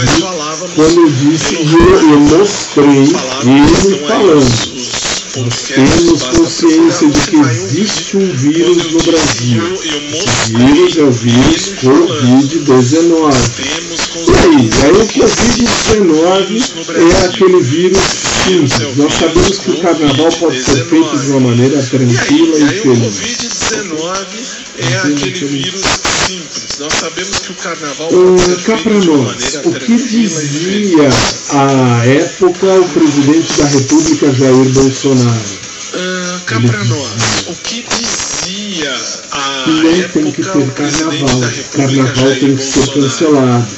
[0.77, 5.08] quando eu disse, eu, eu mostrei ele falando.
[5.45, 9.75] Temos consciência de que existe um vírus no disse, Brasil.
[9.75, 12.09] Esse vírus é o vírus ele falando.
[12.09, 13.51] Covid-19.
[13.57, 14.71] Temos E aí?
[14.85, 16.83] Aí o consciência de que Covid-19 existe no
[17.13, 18.97] é aquele vírus simples.
[18.97, 24.58] Nós sabemos que o carnaval pode ser feito de uma maneira tranquila e o feliz.
[24.79, 25.83] Covid-19 é aquele vírus
[26.27, 26.79] simples.
[26.79, 29.97] Nós sabemos que o carnaval pode ser feito para de uma nós, maneira o que
[29.97, 31.09] dizia
[31.51, 35.59] à época o presidente da República Jair Bolsonaro?
[35.95, 38.95] Ah, cá dizia nós, o que dizia
[39.33, 41.41] a não época tem que ter carnaval,
[41.73, 43.03] carnaval Jair tem que ser Bolsonaro?
[43.03, 43.69] cancelado.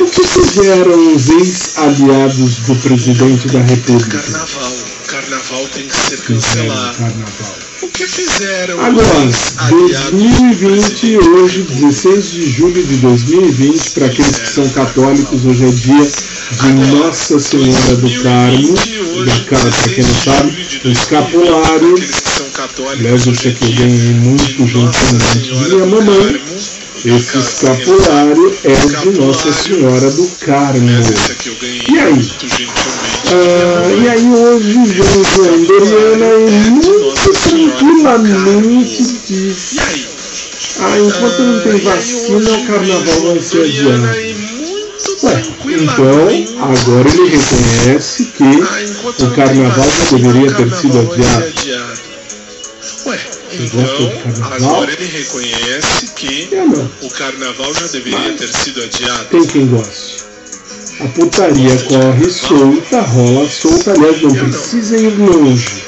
[0.00, 4.18] O que fizeram os ex-aliados do presidente da República?
[4.18, 4.72] Carnaval,
[5.08, 6.96] carnaval tem que ser Fizeram cancelado.
[6.98, 7.56] carnaval.
[7.82, 13.90] O que fizeram Agora, os aliados do 2020, presidente hoje, 16 de julho de 2020,
[13.92, 16.06] para aqueles que são católicos, hoje é dia
[16.60, 18.74] de Nossa Senhora do Carmo,
[19.24, 21.94] da Cara, para quem não sabe, o escapulário.
[21.94, 26.40] Que Aliás, esse é aqui eu dia ganhei muito gentilmente minha do mamãe.
[27.02, 30.86] Esse escapulário é de Nossa Senhora do Carmo.
[31.60, 32.30] Ganhei E aí?
[33.32, 37.32] Ah, e aí hoje João Doriana e muito
[37.78, 39.76] tranquilamente diz.
[40.80, 44.40] Ah, enquanto não tem vacina, o carnaval vai ser adiado.
[45.22, 50.98] Ué, então agora ele reconhece que Ah, o carnaval já vacina, deveria o ter sido
[50.98, 51.99] adiado.
[53.64, 56.90] Então agora ele reconhece que não.
[57.02, 59.24] o carnaval já deveria ter sido adiado.
[59.26, 60.20] Tem quem goste.
[61.00, 65.82] A putaria corre solta, rola solta, aliás, não precisa ir longe.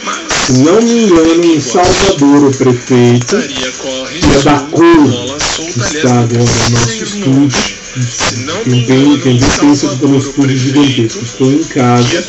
[0.47, 6.45] Se não me engano, em Salvador, o prefeito, que é da cor que está agora
[6.45, 7.82] no nosso estúdio.
[8.01, 12.25] Se não quem tem, quem em vê pensa que estou em casa,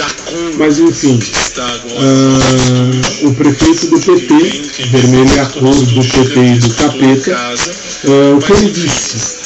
[0.58, 1.20] mas enfim.
[1.58, 4.62] ah, o prefeito do PT,
[4.92, 7.38] vermelho é a cor do PT e do capeta,
[8.36, 9.44] o que ele disse?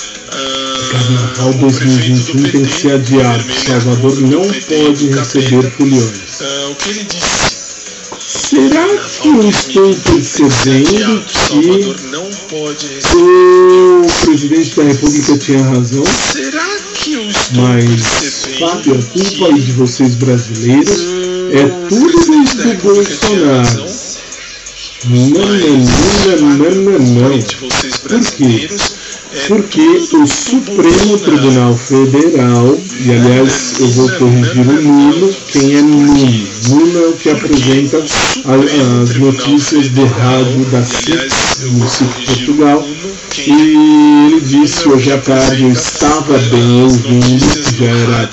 [0.92, 3.44] Carnaval 2021 tem que ser adiado.
[3.54, 6.42] Salvador não pode receber foliões.
[8.58, 8.88] Será
[9.22, 16.04] que eu estou percebendo que o presidente da República tinha razão?
[17.54, 21.04] Mas, Fábio, a culpa aí de vocês brasileiros
[21.54, 23.86] é o tudo da do Bolsonaro.
[25.06, 25.46] Não, não,
[26.36, 27.40] não, não, não, não.
[27.62, 27.98] vocês
[28.32, 28.68] quê?
[29.34, 31.20] É Porque tudo o Supremo.
[31.20, 36.48] Tribunal Federal, e aliás eu vou corrigir o Nuno, quem é Nuno?
[36.70, 41.18] Nuno é o que apresenta as notícias do rádio da CIP,
[41.72, 42.88] no CIP Portugal,
[43.38, 47.40] e ele disse hoje à tarde, eu estava bem ouvindo,
[47.78, 48.30] já era,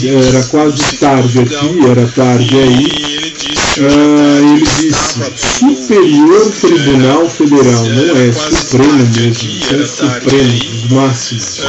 [0.00, 3.34] já era quase tarde aqui, era tarde aí,
[3.80, 11.60] ah, ele disse Superior Tribunal Federal, não é Supremo mesmo, é Supremo, os máximos.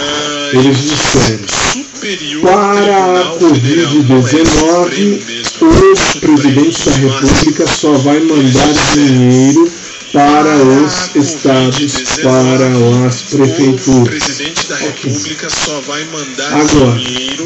[0.53, 1.45] Eles disseram,
[2.41, 5.21] para a Covid-19,
[5.61, 9.69] o presidente da República só vai mandar dinheiro
[10.17, 14.07] para os estados, para as O prefeituras.
[14.07, 16.99] presidente da República só vai mandar Agora,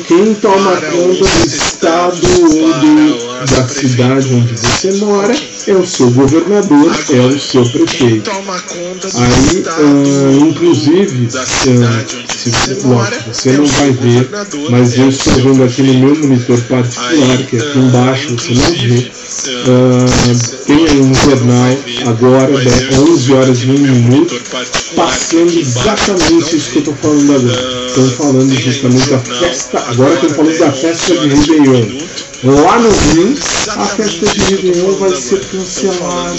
[0.07, 5.35] quem toma conta do estado ou do, da cidade onde você mora
[5.67, 8.31] é o seu governador, é o seu prefeito.
[8.31, 14.29] Aí, ah, inclusive, ah, se você lógico, você é não vai ver,
[14.71, 17.77] mas é eu o estou vendo aqui no meu monitor particular, que é aqui ah,
[17.77, 19.11] embaixo, você não vê.
[19.67, 21.77] Ah, tem um jornal
[22.07, 24.41] agora, estou 11 horas e vendo 1 aqui no meu minuto,
[24.95, 27.87] passando exatamente isso que eu estou falando agora.
[27.87, 31.35] Estão falando aí um justamente da festa, agora estão falando da é festa 11 de
[31.35, 31.85] Réveillon.
[31.85, 32.31] minuto.
[32.43, 33.35] Lá no Rio,
[33.67, 36.35] a festa de Réveillon vai falando ser falando cancelada.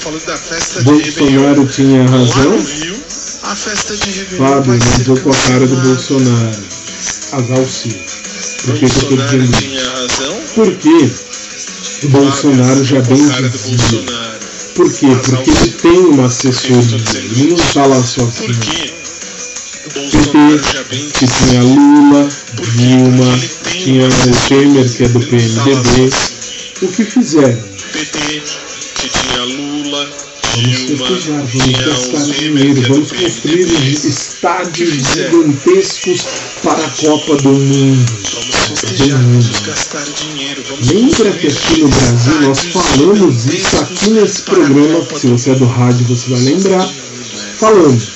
[0.00, 0.82] falando.
[0.82, 2.58] Bolsonaro tinha razão.
[3.46, 5.76] A festa de Réveillon Fábio, vai mas ser com a cara do.
[5.76, 6.64] Bolsonaro.
[7.32, 7.90] Azar sim.
[8.64, 10.52] Por que, que eu estou Bolsonaro dizendo isso?
[10.54, 11.10] Porque
[12.02, 14.02] o Bolsonaro já bem dizia.
[14.74, 15.06] Por quê?
[15.24, 16.98] Porque ele tem uma assessoria.
[17.14, 17.56] Ele não?
[19.86, 22.28] O Bolsonaro já bem que tinha Lula?
[22.74, 24.48] Dilma, tinha o.
[24.48, 26.10] Temer, que é do não tá PMDB.
[26.82, 27.62] O que fizeram?
[27.92, 28.42] PT,
[28.96, 30.10] que tinha Lula,
[30.56, 36.26] Vamos festejar, vamos gastar dinheiro, é do vamos construir estádios gigantescos
[36.62, 38.06] para a Copa do Mundo.
[38.96, 45.50] Dinheiro, vamos Lembra que aqui no Brasil nós falamos isso aqui nesse programa, se você
[45.50, 46.90] é do rádio você vai lembrar,
[47.58, 48.15] falamos.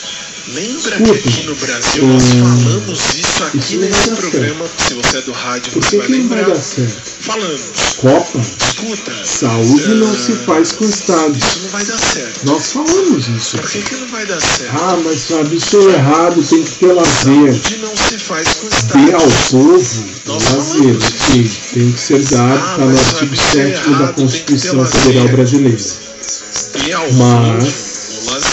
[0.54, 5.18] Lembra que aqui no Brasil nós falamos isso aqui isso vai nesse programa, se você
[5.18, 6.56] é do rádio Por você que, vai vai lembrar.
[6.56, 7.02] certo?
[7.20, 7.60] Falamos,
[7.98, 11.38] Copa, escuta, saúde não se faz com estádios.
[11.44, 12.44] isso não vai dar certo.
[12.46, 13.58] Nós falamos isso.
[13.58, 14.74] Por que, que não vai dar certo?
[14.74, 17.52] Ah, mas sabe, isso é errado, tem que ter lazer.
[17.54, 19.20] Saúde não se faz com Dê ao
[19.50, 23.58] povo Nós lazer, ok, tem que ser dado, Ah, está no mas artigo sabe, isso
[23.58, 24.84] é 7 da Constituição.
[24.86, 25.78] Federal Brasileira.
[27.12, 27.89] Mas-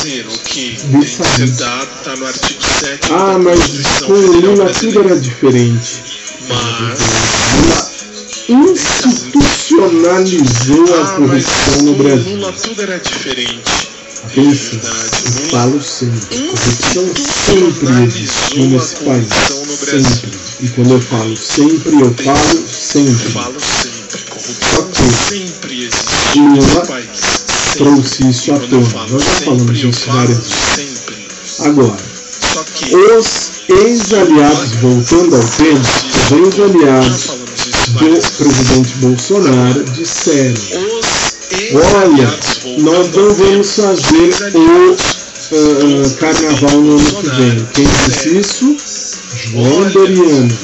[0.08, 4.08] povo, o que tem que ser dado, está no artigo 7 Ah, da mas Constituição
[4.08, 6.04] com Federal Lula tudo era diferente.
[6.48, 7.00] Mas,
[7.54, 7.92] Lula
[8.50, 12.36] institucionalizou a ah, mas corrupção no Brasil.
[12.38, 13.88] Lula tudo era diferente.
[14.36, 19.28] Verdade, eu falo sempre, corrupção sempre existiu nesse país.
[19.48, 20.04] corrupção.
[20.04, 20.32] Sempre.
[20.62, 23.30] E quando eu falo sempre, eu falo Eu sempre.
[23.32, 25.06] falo sempre, corrupção Ok.
[25.30, 27.04] sempre existiu Lula pai.
[27.78, 29.08] Trouxe isso à eu tona.
[29.10, 30.38] Nós já falamos disso várias
[30.76, 31.62] vezes.
[31.62, 31.98] Agora,
[32.92, 37.38] os ex-aliados, voltando ao tema, os ex-aliados
[37.88, 40.62] do presidente Bolsonaro disseram:
[41.74, 42.40] Olha,
[42.80, 44.96] nós não vamos fazer o
[45.52, 47.68] ah, carnaval no ano que vem.
[47.74, 48.78] Quem disse isso?
[49.52, 50.58] João Doriano.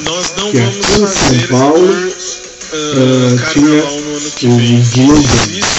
[0.50, 2.12] Que aqui em São Paulo,
[2.72, 5.73] ah, tinha o vem.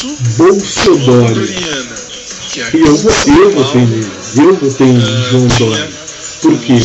[2.68, 4.12] Aqui E eu votei, eu votei nele.
[4.38, 6.06] Eu votei em João Dória.
[6.42, 6.76] Por quê?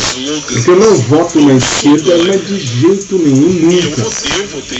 [0.47, 4.07] Porque eu não voto na esquerda, mas de jeito nenhum, nunca.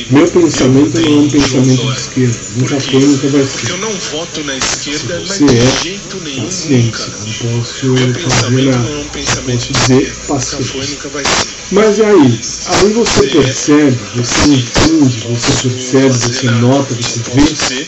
[0.09, 2.39] Meu eu pensamento não é um pensamento de esquerda.
[2.55, 3.69] Nunca foi, nunca vai ser.
[3.69, 8.13] eu não voto na esquerda, mas você de é jeito nenhum, Paciência, não posso fazer
[8.13, 8.89] pensamento nada.
[8.89, 11.47] não é pensamento Posso dizer paciência.
[11.72, 17.88] Mas aí, aí você percebe, você entende, você percebe, você nota, você vê.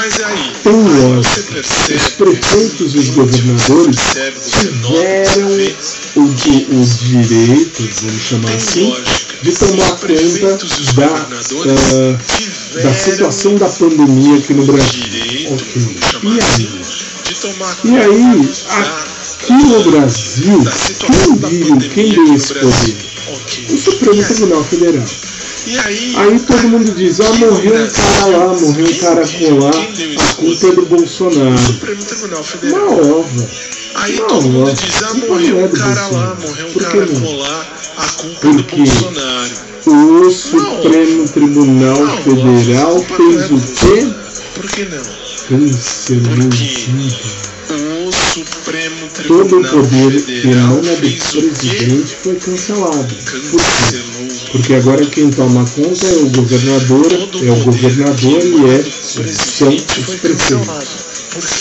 [0.00, 3.98] Mas aí, você percebe, Os prefeitos e os governadores
[4.48, 5.48] tiveram
[6.16, 8.96] o, o, o direito, vamos chamar assim,
[9.42, 11.28] de tomar conta da, tiveram
[12.82, 15.04] da situação da pandemia aqui no Brasil.
[16.22, 16.78] E assim,
[17.28, 17.34] aí?
[17.34, 18.50] tomar E aí,
[19.38, 20.60] aqui no Brasil,
[20.98, 22.96] quem viu, quem deu esse poder?
[23.68, 25.04] O Supremo Tribunal Federal.
[25.66, 29.72] E aí, Aí todo mundo diz, ah, morreu um cara lá, morreu um cara colar,
[29.72, 31.58] quem deu a esse culpa é do o Bolsonaro.
[31.58, 33.20] Supremo Tribunal Uma Federal.
[33.20, 33.48] ova.
[33.96, 34.74] Aí Não, todo mundo não.
[34.74, 37.20] diz, ah, morreu não é um do cara lá, morreu um que cara não?
[37.20, 38.76] colar, a culpa é do quê?
[38.76, 39.70] Bolsonaro.
[39.86, 44.06] O Supremo Tribunal Não, Federal a não é fez do o quê?
[44.54, 45.02] Por que não?
[45.48, 46.48] Cancelou.
[47.70, 51.40] O Supremo Todo o Tribunal poder Federal emana do fez o quê?
[51.40, 53.14] presidente foi cancelado.
[53.24, 54.39] Cancelou.
[54.52, 58.84] Porque agora quem toma conta é o governador, é o governador e é,
[59.32, 59.82] são os
[60.16, 61.10] prefeitos.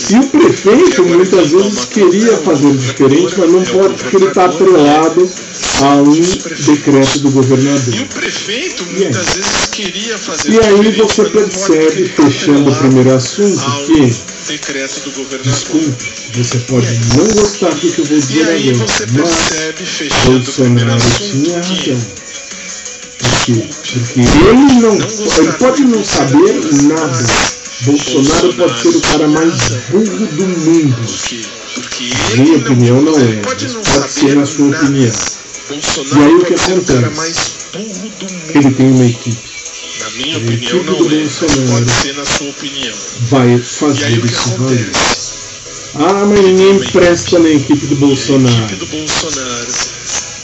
[0.10, 4.16] E o prefeito muitas vezes queria conta é fazer diferente, mas não é pode porque
[4.16, 5.30] ele está atrelado
[5.82, 6.66] a um prefeitos.
[6.66, 7.94] decreto do E governador.
[8.02, 9.04] o prefeito E aí?
[9.04, 14.16] muitas vezes queria fazer E aí diferente, você percebe, fechando o primeiro assunto, que,
[14.48, 15.54] decreto do governador.
[15.54, 19.30] desculpe, você pode não gostar do que eu vou E dizer aí agora, você mas
[19.30, 19.86] percebe,
[20.26, 22.29] Bolsonaro tinha razão.
[23.54, 23.66] Quê?
[23.68, 27.26] Porque ele não, ele pode não saber nada.
[27.82, 29.54] Bolsonaro pode ser o cara mais
[29.89, 30.95] burro do mundo.
[32.38, 35.12] Minha opinião não é, pode ser na sua opinião.
[35.72, 37.52] E aí o que acontece?
[38.54, 39.38] Ele tem uma equipe,
[40.00, 40.97] Na minha opinião não é,
[41.70, 42.95] pode ser na sua opinião.
[43.30, 44.91] vai fazer isso valer.
[45.95, 48.68] Ah, mas ninguém presta na equipe do Bolsonaro.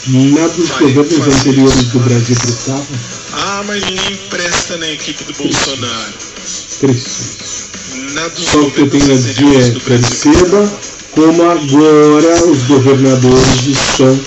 [0.06, 0.34] Equipe do Bolsonaro.
[0.34, 2.00] Na dos governos anteriores do.
[2.00, 2.86] Brasil prestava?
[3.32, 6.12] Ah, mas ninguém presta na equipe do Bolsonaro.
[6.80, 7.66] Precisa.
[8.12, 10.72] Na dos Só que eu tenho a dizer, Brasil perceba
[11.12, 14.20] como agora os governadores estão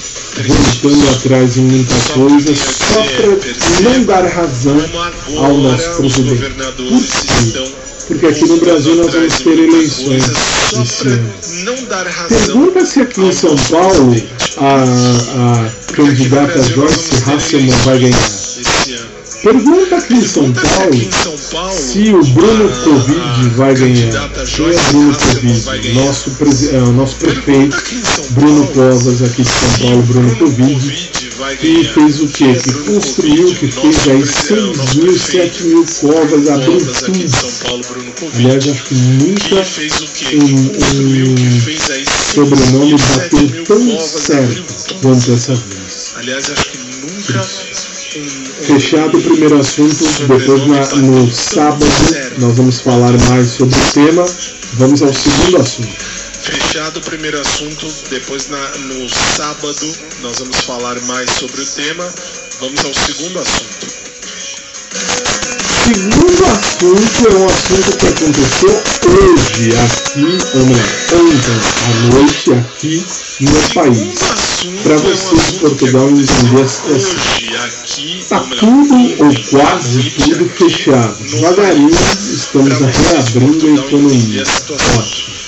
[0.48, 4.78] voltando atrás em muita coisa só para não dar razão
[5.38, 6.52] ao nosso os presidente.
[6.76, 7.02] Por
[7.64, 7.72] quê?
[8.08, 10.24] Porque aqui no Brasil nós vamos ter eleições
[10.82, 11.34] esse ano.
[12.28, 14.16] Pergunta se aqui em São Paulo.
[14.60, 18.20] A, a candidata Joyce Hasselman vai ganhar.
[19.42, 24.30] Pergunta aqui em São Paulo se o Bruno a- Covid vai ganhar.
[24.54, 25.94] Quem é Bruno Covid?
[25.94, 26.32] Nosso,
[26.74, 27.78] é, o nosso prefeito
[28.32, 31.10] Bruno Covas aqui de São Paulo, Bruno Covid,
[31.60, 32.54] que fez o quê?
[32.54, 37.20] Que construiu, que fez aí presidente, 6 nosso mil, prefeito 7 mil covas, abriu tudo.
[38.36, 39.66] Aliás, acho que nunca
[40.36, 40.72] um-
[41.32, 44.64] um sobrenome 6 mil, 7 bateu tão certo
[45.02, 46.14] quanto essa vez.
[46.18, 47.48] Aliás, acho que nunca
[48.62, 51.86] Fechado o primeiro assunto, depois na- no sábado
[52.40, 54.26] nós vamos falar mais sobre o tema.
[54.74, 55.88] Vamos ao segundo assunto.
[56.70, 59.92] Fechado o primeiro assunto, depois na- no sábado
[60.22, 62.08] nós vamos falar mais sobre o tema.
[62.60, 63.88] Vamos ao segundo assunto.
[65.84, 73.06] Segundo assunto é um assunto que aconteceu hoje aqui, ou melhor, ontem à noite aqui
[73.42, 74.20] no meu país.
[74.84, 77.16] Pra é um você de Portugal entender a situação.
[77.16, 81.18] Hoje aqui, Tá ou melhor, tudo ou quase tudo fechado.
[81.24, 84.44] Devagarinho estamos reabrindo a economia.
[85.00, 85.39] Ótimo.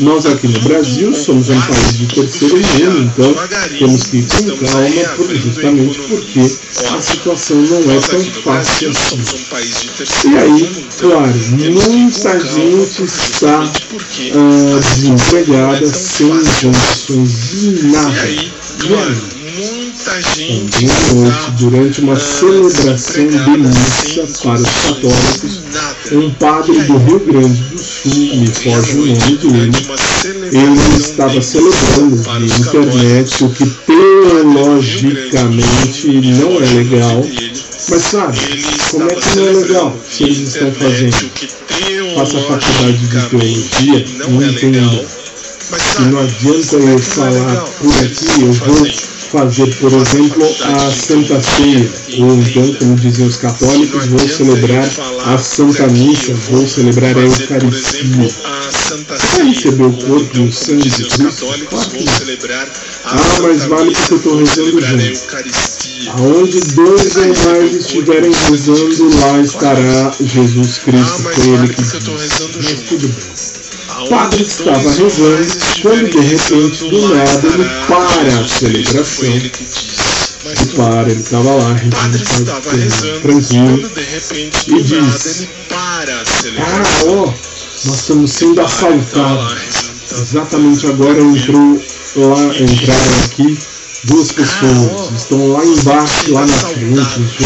[0.00, 3.34] Nós aqui no Brasil somos um país de terceiro mundo, então
[3.78, 10.30] temos que ir com calma, justamente porque a situação não é tão fácil assim.
[10.30, 18.28] E aí, então claro, muita gente está ah, desempregada, sem condições de E nada.
[18.28, 19.39] E aí?
[19.60, 25.60] Muita gente Ontem à noite, durante uma ah, celebração de missa para os católicos,
[26.12, 29.70] um padre do Rio Grande do Sul, me foge o nome dele,
[30.52, 32.26] ele estava celebrando os
[32.58, 37.24] internet, o que teologicamente não é legal.
[37.90, 38.38] Mas sabe,
[38.90, 41.30] como é que não é legal se eles estão fazendo?
[42.14, 45.04] Faça a faculdade de teologia, não entenda.
[45.98, 48.86] E não adianta eu falar por aqui, eu vou
[49.30, 54.88] fazer, por exemplo, a Santa Ceia, ou então, como dizem os católicos, vou celebrar
[55.26, 58.28] a Santa Missa, vou celebrar a Eucaristia.
[59.36, 61.46] Vai receber o corpo e o sangue de Cristo?
[61.68, 62.04] Claro que.
[63.04, 65.20] Ah, mas vale porque eu estou rezando junto.
[66.18, 71.22] Aonde dois ou mais estiverem rezando, lá estará Jesus Cristo.
[71.22, 71.98] Foi ele que disse.
[72.62, 73.60] Mas tudo bem.
[74.00, 77.48] O padre estava rezando quando de repente, do nada,
[78.20, 79.28] ele para a celebração.
[80.42, 82.50] E para, ele estava lá rezando,
[83.20, 83.90] tranquilo,
[84.68, 89.90] e diz: Ah, ó, nós estamos sendo assaltados.
[90.10, 91.82] Exatamente agora entrou
[92.16, 93.58] lá, entraram aqui
[94.04, 97.44] duas pessoas, estão lá embaixo, lá na frente, enfim,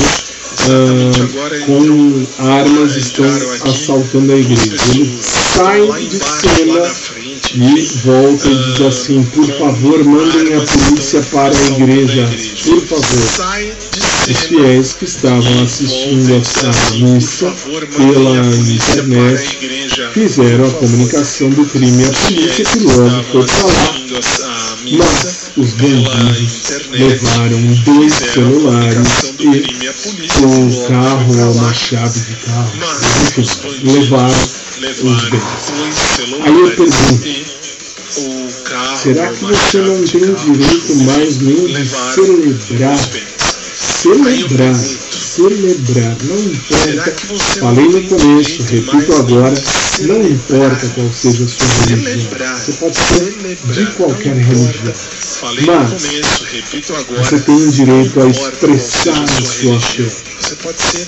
[0.70, 3.26] ah, com armas, estão
[3.64, 4.76] assaltando a igreja.
[4.94, 6.90] Ele sai de cena
[7.56, 12.28] e volta e diz assim, por favor, mandem a polícia para a igreja,
[12.64, 13.66] por favor.
[14.28, 17.54] Os fiéis que estavam assistindo a missa
[17.96, 19.58] pela internet
[20.12, 24.04] fizeram a comunicação do crime à polícia que logo foi para lá.
[24.90, 29.46] Mas os bandidos levaram dois celulares e
[30.44, 32.72] o carro ou uma chave de carro,
[33.38, 33.46] enfim,
[33.84, 34.63] levaram
[36.42, 37.24] Aí eu pergunto,
[39.02, 42.98] será que você não tem direito mais nem de celebrar?
[43.74, 47.14] Celebrar, celebrar, não importa,
[47.60, 49.54] falei no começo, repito agora,
[50.00, 52.28] não importa qual seja a sua religião,
[52.58, 53.34] você pode ser
[53.72, 54.94] de qualquer religião,
[55.66, 55.90] mas
[57.18, 60.10] você tem o direito a expressar a sua fé.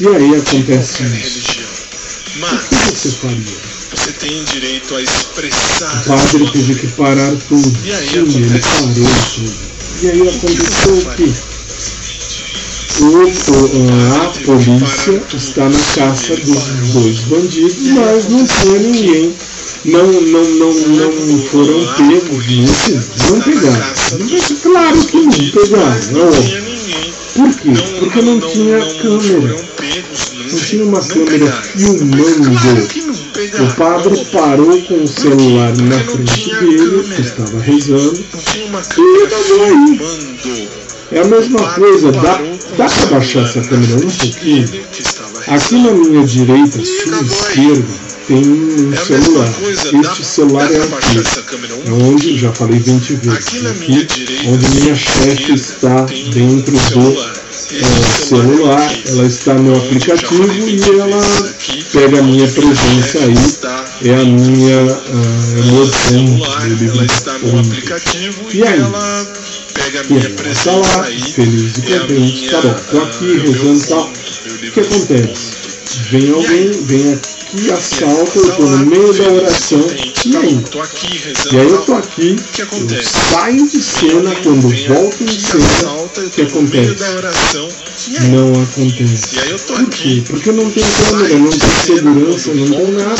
[0.00, 1.65] E aí acontece isso.
[2.36, 3.56] O que você faria?
[3.94, 6.02] Você tem direito a expressar.
[6.02, 7.78] O padre teve que parar tudo.
[8.30, 8.90] Sim, ele parou
[9.34, 9.52] tudo.
[10.02, 11.32] E aí aconteceu o quê?
[14.16, 19.34] A polícia está na caça dos dois bandidos, mas não foi ninguém.
[19.84, 23.94] Não, não, não, não foram pegos, não, não pegaram.
[24.18, 26.30] Não, claro que não pegaram, não.
[27.36, 27.70] Por quê?
[28.00, 29.56] Porque não tinha câmera.
[30.56, 32.50] Não tinha uma câmera filmando.
[33.60, 38.24] O padre parou com o celular na frente dele, que estava rezando,
[38.96, 40.68] e levou aí.
[41.12, 42.40] É a mesma coisa, dá,
[42.78, 44.64] dá para baixar essa câmera um pouquinho?
[45.46, 47.84] Aqui na minha direita, sua esquerda,
[48.26, 49.54] tem um celular.
[50.10, 51.18] Este celular é aqui.
[51.86, 54.08] É onde, já falei 20 vezes, aqui,
[54.48, 57.35] onde minha chefe está dentro do
[57.76, 61.20] é, celular, ela está no aplicativo e ela
[61.92, 66.76] pega a minha presença aí, é a minha uh, emoção do
[68.18, 68.78] livro E aí?
[68.78, 71.04] E ela está lá,
[71.34, 74.04] feliz e contente, tá bom, tô aqui rezando e tal.
[74.06, 75.56] O que acontece?
[76.10, 79.86] Vem alguém, vem aqui, assalta, eu tô no meio da oração,
[80.26, 80.54] e aí?
[81.52, 82.66] E aí eu tô aqui, eu
[83.02, 85.64] saio de cena, quando volto em cena,
[86.26, 86.94] o que acontece?
[88.30, 89.36] Não acontece.
[89.66, 90.22] Por quê?
[90.26, 93.16] Porque não tem câmera, não tem segurança, não tem nada.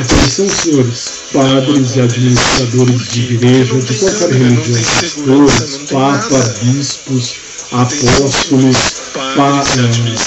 [0.00, 7.34] Atenção, senhores, padres e administradores de igreja, de qualquer religião, pastores, papa, bispos,
[7.72, 8.76] apóstolos,
[9.14, 9.64] pa,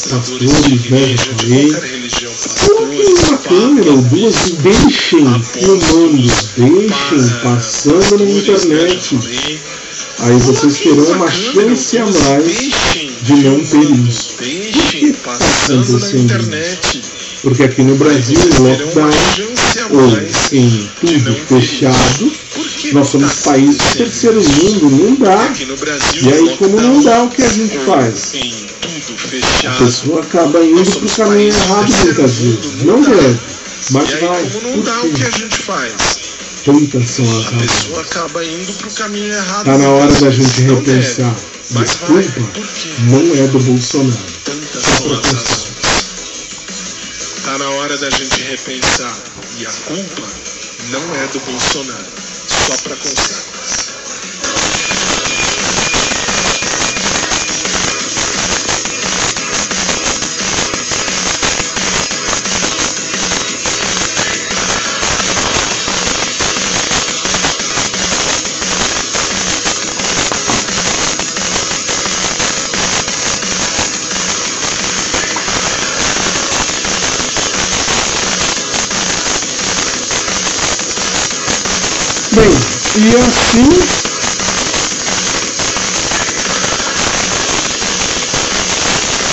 [0.09, 1.71] pastores, né, já falei.
[3.51, 6.21] Ou duas e deixem filmando,
[6.55, 9.19] deixem passando na internet.
[10.19, 12.71] Aí vocês terão uma chance a mais
[13.23, 14.35] de não ter isso.
[14.37, 16.33] Por que está acontecendo?
[17.41, 19.09] Porque aqui no Brasil, em lockdown
[19.89, 20.07] ou
[20.57, 22.31] em tudo fechado,
[22.93, 25.51] nós somos país do terceiro mundo, não dá.
[26.21, 28.33] E aí, como não dá, o que a gente faz?
[29.67, 32.83] A pessoa acaba indo para o caminho errado muitas vezes.
[32.83, 33.39] Não deve,
[33.91, 34.43] mas vai.
[34.49, 35.23] Por quê?
[36.65, 37.89] Tantas são as razões.
[39.63, 41.35] Está na hora da gente repensar.
[41.71, 42.41] E a culpa
[43.09, 44.19] não é do Bolsonaro.
[45.03, 45.71] Para constar.
[47.37, 49.17] Está na hora da gente repensar.
[49.59, 50.27] E a culpa
[50.91, 52.05] não é do Bolsonaro.
[52.47, 53.50] Só para constar.
[82.97, 83.69] E assim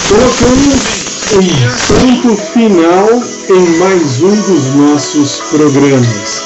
[0.09, 3.09] colocamos um ponto final
[3.51, 6.43] em mais um dos nossos programas.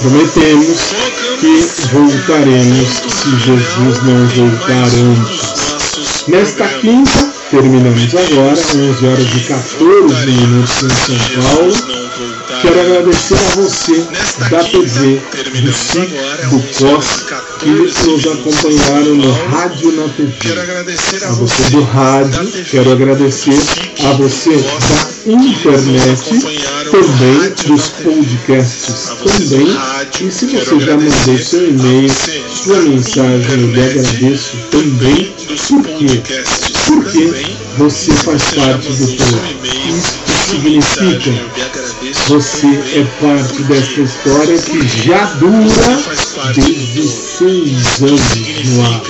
[0.00, 0.94] Prometemos
[1.40, 1.60] que
[1.92, 6.24] voltaremos se Jesus não voltar antes.
[6.26, 11.87] Nesta quinta, terminamos agora, 11 horas e 14 minutos em São Paulo.
[12.60, 14.06] Quero agradecer a você
[14.50, 15.20] da TV,
[15.62, 16.10] do SIC,
[16.50, 17.26] do COS,
[17.60, 20.34] que nos acompanharam no Rádio na TV.
[21.24, 23.58] A você do rádio, quero agradecer
[24.04, 26.30] a você da internet,
[26.90, 29.76] também dos podcasts também.
[30.20, 35.32] E se você já mandou seu e-mail, sua mensagem, eu lhe agradeço também.
[35.68, 36.22] Por quê?
[36.86, 39.40] Porque você faz parte do povo.
[39.88, 40.18] Isso
[40.48, 41.30] significa
[42.28, 48.20] você é parte dessa história que já dura desde seis anos
[48.66, 49.02] no ar.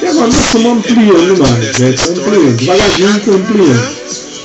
[0.00, 1.90] E agora nós estamos ampliando mais, né?
[1.90, 3.98] Estamos ampliando, devagarzinho estamos ampliando.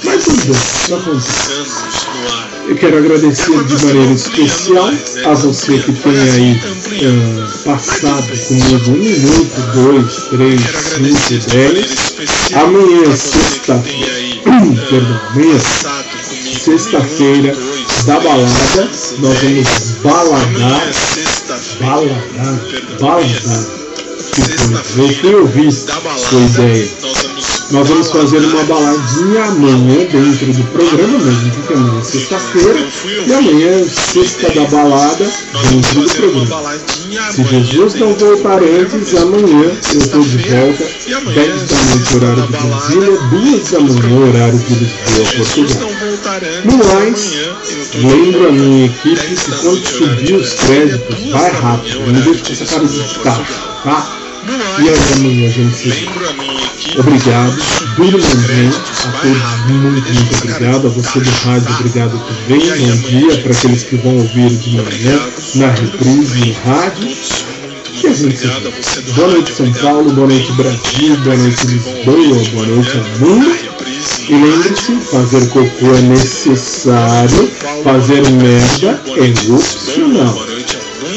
[0.06, 1.74] Mas tudo bem, isso acontece.
[2.68, 4.90] Eu quero agradecer de maneira especial
[5.26, 10.62] a você que tem aí ah, passado comigo um minuto, dois, três,
[11.28, 12.16] cinco, dez.
[12.56, 13.84] Amanhã, sexta,
[14.90, 15.60] perdão, amanhã,
[16.60, 17.54] sexta-feira
[18.06, 18.90] da balada,
[19.20, 20.92] nós vamos baladar,
[21.80, 22.60] baladar,
[23.00, 23.00] baladar.
[23.00, 23.70] Coisa,
[24.98, 26.90] eu fui ouvir sua ideia.
[27.74, 32.88] Nós vamos fazer uma baladinha amanhã dentro do programa mesmo, porque amanhã é sexta-feira
[33.26, 35.26] e amanhã é sexta da balada
[35.72, 36.76] dentro do programa.
[37.32, 40.84] Se Jesus não voltar antes, amanhã eu estou de volta,
[41.34, 45.90] 10 da noite, horário de Brasília, 2 da manhã, horário de Lisboa, Portugal.
[46.66, 47.34] No mais,
[47.96, 52.66] lembro a minha equipe que quando subir os créditos, vai rápido, não deixe com essa
[52.66, 54.13] cara de tacho, tá?
[54.46, 56.10] E até amanhã a gente se vê.
[57.00, 57.56] Obrigado,
[57.96, 63.38] durmam bem, a todos muito, muito obrigado, a você do rádio, obrigado também, bom dia
[63.38, 65.20] para aqueles que vão ouvir de manhã,
[65.56, 67.10] na reprise, no rádio.
[68.04, 69.12] E a gente se vê.
[69.14, 73.56] Boa noite São Paulo, boa noite Brasil, boa noite Lisboa, boa noite mundo.
[74.28, 77.50] E lembre-se, fazer cocô é necessário,
[77.84, 80.46] fazer merda é opcional.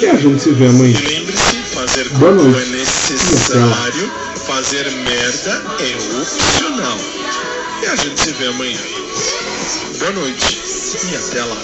[0.01, 0.99] E a gente se vê amanhã.
[2.19, 2.87] Boa noite.
[3.37, 4.11] Necessário,
[4.47, 6.99] fazer merda é opcional.
[7.83, 8.81] E a gente se vê amanhã.
[9.99, 10.59] Boa noite
[11.11, 11.57] e até lá.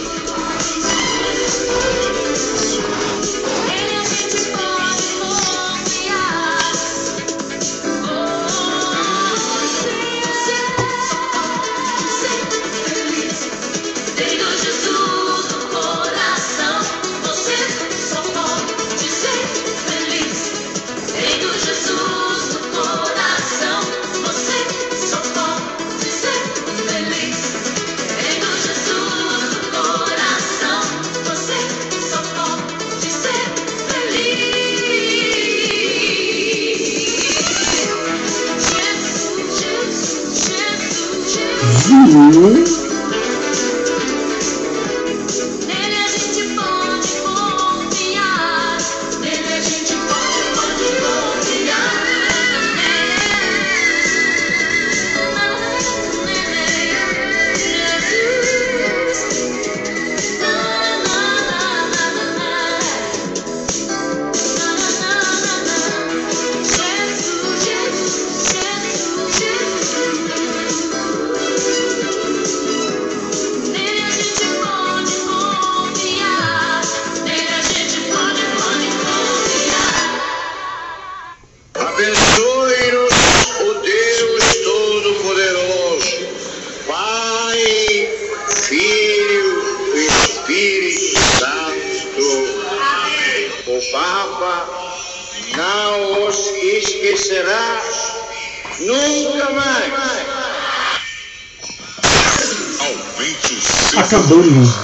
[42.12, 42.81] Jesus.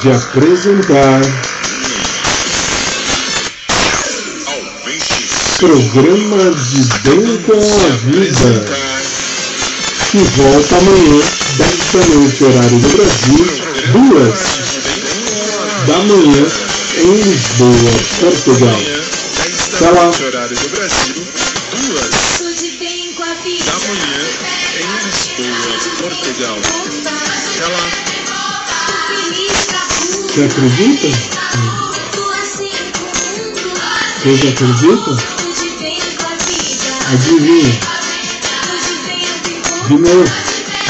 [0.09, 1.21] De apresentar
[5.59, 8.65] programa de Bem com a Vida,
[10.11, 11.21] que volta amanhã,
[11.59, 13.47] 10 da noite, horário do Brasil,
[13.93, 14.35] 2
[15.87, 16.47] da manhã
[16.97, 18.81] em Lisboa, Portugal.
[19.75, 20.09] Até lá.
[20.27, 21.27] horário do Brasil,
[21.87, 23.65] duas Tudo de bem com a vida.
[23.67, 24.25] da manhã
[24.79, 26.59] em Lisboa, Portugal.
[27.55, 28.08] Até lá.
[30.29, 31.09] Você acredita?
[32.13, 33.81] Tudo assim pro mundo.
[34.23, 35.17] Vocês acreditam?
[35.17, 36.89] Tudo bem com a vida.
[37.13, 37.81] Adivinha?
[39.89, 40.25] De novo,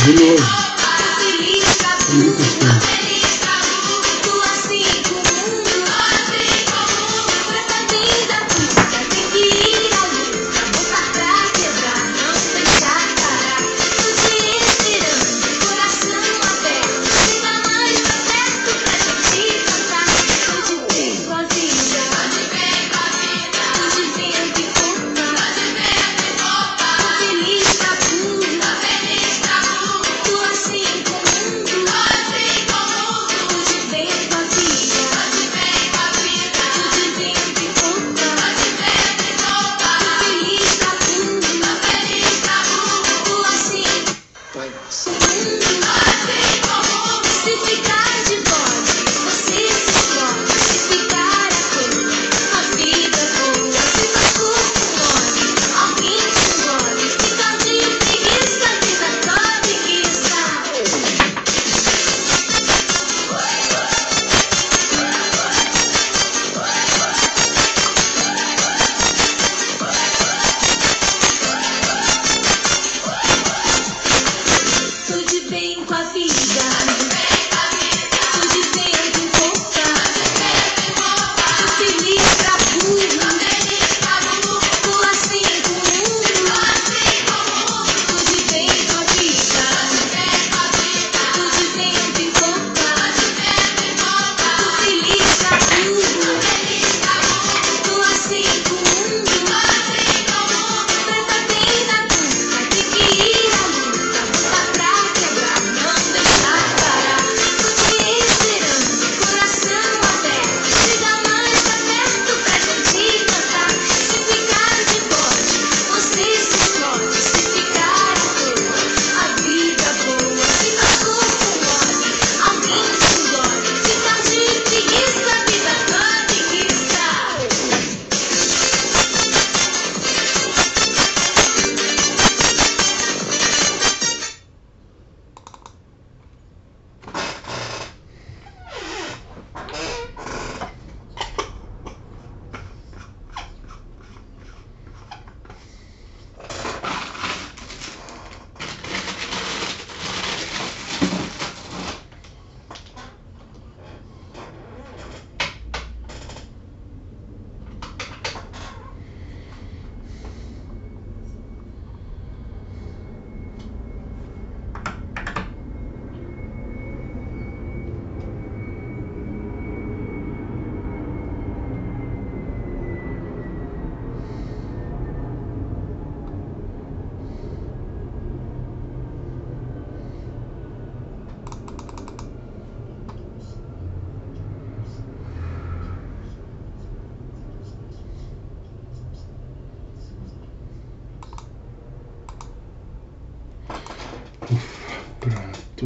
[0.05, 0.45] de novo.